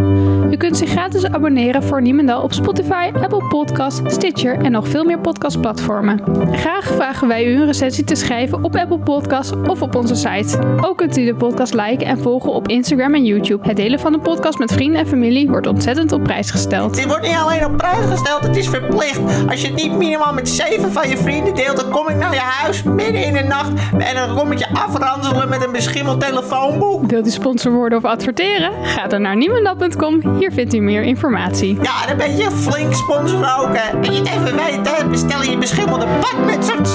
U 0.52 0.58
kunt 0.58 0.78
zich 0.78 0.90
gratis 0.90 1.26
abonneren 1.26 1.84
voor 1.84 2.02
Niemendal 2.02 2.42
op 2.42 2.54
Spotify, 2.54 3.12
Apple 3.22 3.48
Podcasts, 3.48 4.14
Stitcher 4.14 4.58
en 4.58 4.72
nog 4.72 4.88
veel 4.88 5.04
meer 5.04 5.20
podcastplatformen. 5.20 6.22
Graag 6.52 6.86
vragen 6.86 7.28
wij 7.28 7.46
u 7.46 7.56
een 7.56 7.66
recensie 7.66 8.04
te 8.04 8.16
schrijven 8.16 8.64
op 8.64 8.76
Apple 8.76 9.00
Podcasts 9.00 9.54
of 9.68 9.82
op 9.82 9.96
onze 9.96 10.16
site. 10.16 10.78
Ook 10.82 10.98
kunt 10.98 11.18
u 11.18 11.26
de 11.26 11.36
podcast 11.36 11.74
liken 11.74 12.08
en 12.08 12.18
volgen 12.18 12.52
op 12.52 12.68
Instagram 12.68 13.14
en 13.14 13.26
YouTube. 13.26 13.68
Het 13.68 13.76
delen 13.76 14.00
van 14.00 14.12
de 14.12 14.20
podcast 14.20 14.60
met 14.60 14.74
vrienden 14.74 15.00
en 15.00 15.08
familie 15.08 15.50
wordt 15.50 15.68
ontzettend 15.68 16.12
op 16.12 16.24
prijs 16.24 16.52
gesteld. 16.52 16.96
Dit 16.96 17.06
wordt 17.06 17.28
niet 17.28 17.38
alleen 17.44 17.66
op 17.66 17.78
prijs 17.78 18.06
gesteld, 18.06 18.42
het 18.42 18.56
is 18.56 18.70
verplicht. 18.70 19.25
Als 19.50 19.62
je 19.62 19.68
het 19.68 19.76
niet 19.76 19.92
minimaal 19.92 20.34
met 20.34 20.50
zeven 20.50 20.92
van 20.92 21.10
je 21.10 21.18
vrienden 21.18 21.56
deelt, 21.56 21.78
dan 21.78 21.90
kom 21.90 22.10
ik 22.10 22.16
naar 22.16 22.34
je 22.34 22.40
huis 22.40 22.84
midden 22.84 23.26
in 23.26 23.34
de 23.34 23.44
nacht 23.44 23.72
en 23.98 24.16
dan 24.16 24.36
kom 24.36 24.52
ik 24.52 24.58
je 24.58 24.68
afranselen 24.74 25.50
met 25.50 25.66
een 25.66 25.72
beschimmeld 25.72 26.20
telefoonboek. 26.20 27.10
Wilt 27.10 27.28
u 27.28 27.30
sponsor 27.30 27.72
worden 27.72 27.98
of 27.98 28.04
adverteren? 28.04 28.72
Ga 28.84 29.08
dan 29.08 29.22
naar 29.22 29.36
niemendal.com. 29.36 30.38
Hier 30.38 30.52
vindt 30.52 30.74
u 30.74 30.80
meer 30.80 31.04
informatie. 31.04 31.78
Ja, 31.82 32.06
dan 32.08 32.18
ben 32.18 32.38
je 32.38 32.52
flink 32.52 32.94
sponsor 32.94 33.40
ook, 33.60 33.78
hè. 33.78 34.00
En 34.00 34.14
je 34.14 34.20
het 34.20 34.28
even 34.28 34.56
weten, 34.56 35.10
bestel 35.10 35.44
je 35.44 35.58
beschimmelde 35.58 36.06
badmutsers. 36.22 36.90